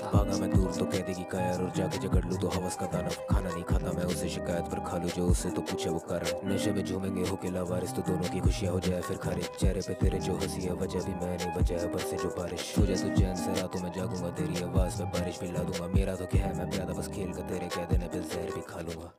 भागा 0.06 0.38
मैं 0.38 0.50
दूर 0.52 0.72
तो 0.74 0.86
कह 0.86 1.02
देगी 1.02 1.24
कायर 1.32 1.62
और 1.62 1.72
जाके 1.78 1.98
जगड़ 1.98 2.24
लू 2.26 2.38
तो 2.38 2.48
हवस 2.48 2.76
का 2.76 2.86
दानव। 2.86 3.16
खाना 3.30 3.50
नहीं 3.50 3.64
खाता 3.64 3.92
मैं 3.92 4.06
उसे 4.06 4.30
शिकायत 4.30 4.66
पर 4.66 4.80
खा 4.80 4.98
लू, 4.98 5.10
जो 5.10 5.28
उससे 5.28 5.50
तो 5.50 5.62
पूछे 5.62 5.90
वो 5.90 6.00
कारण। 6.10 6.54
नशे 6.54 6.72
में 6.72 6.84
झूमेंगे 6.86 7.28
हो 7.30 7.36
के 7.36 7.52
लावारिस 7.52 7.96
तो 7.96 8.02
दोनों 8.02 8.30
की 8.30 8.40
खुशियाँ 8.40 8.74
हो 8.74 8.80
जाए 8.80 9.02
फिर 9.02 9.18
खारिज 9.18 9.50
चेहरे 9.60 9.82
पे 9.88 9.94
तेरे 9.94 10.20
जो 10.20 10.36
हँसी 10.36 10.62
है, 10.62 10.74
वजह 10.74 11.00
भी 11.00 11.14
मैं 11.26 11.38
नहीं 11.38 11.54
बचा 11.58 11.76
है 11.76 11.98
से 12.00 12.18
जो 12.18 12.30
बारिश। 12.38 12.74
हो 12.80 12.86
जाए 12.86 12.96
तो 12.96 13.16
चैन 13.16 13.36
से 13.36 13.62
रातों 13.62 13.82
में 13.82 13.92
जागूँगा, 13.92 14.30
तेरी 14.30 14.64
आवाज़ 14.64 15.02
में 15.02 15.12
बारिश 15.12 15.40
भी 15.40 15.52
ला 15.52 15.64
दूँगा। 15.64 15.88
मेरा 15.88 16.16
तो 16.16 16.26
क्या 16.26 16.46
है, 16.46 16.58
मैं 16.58 16.70
प्यादा, 16.70 16.94
बस 16.94 17.08
खेल 17.08 17.32
कर 17.34 17.50
तेरे 17.50 17.68
कह 17.68 17.86
देने 17.86 18.08
पे 18.08 18.20
जहर 18.20 18.56
भी 18.56 18.62
खा 18.62 18.82
लूँगा। 18.82 19.14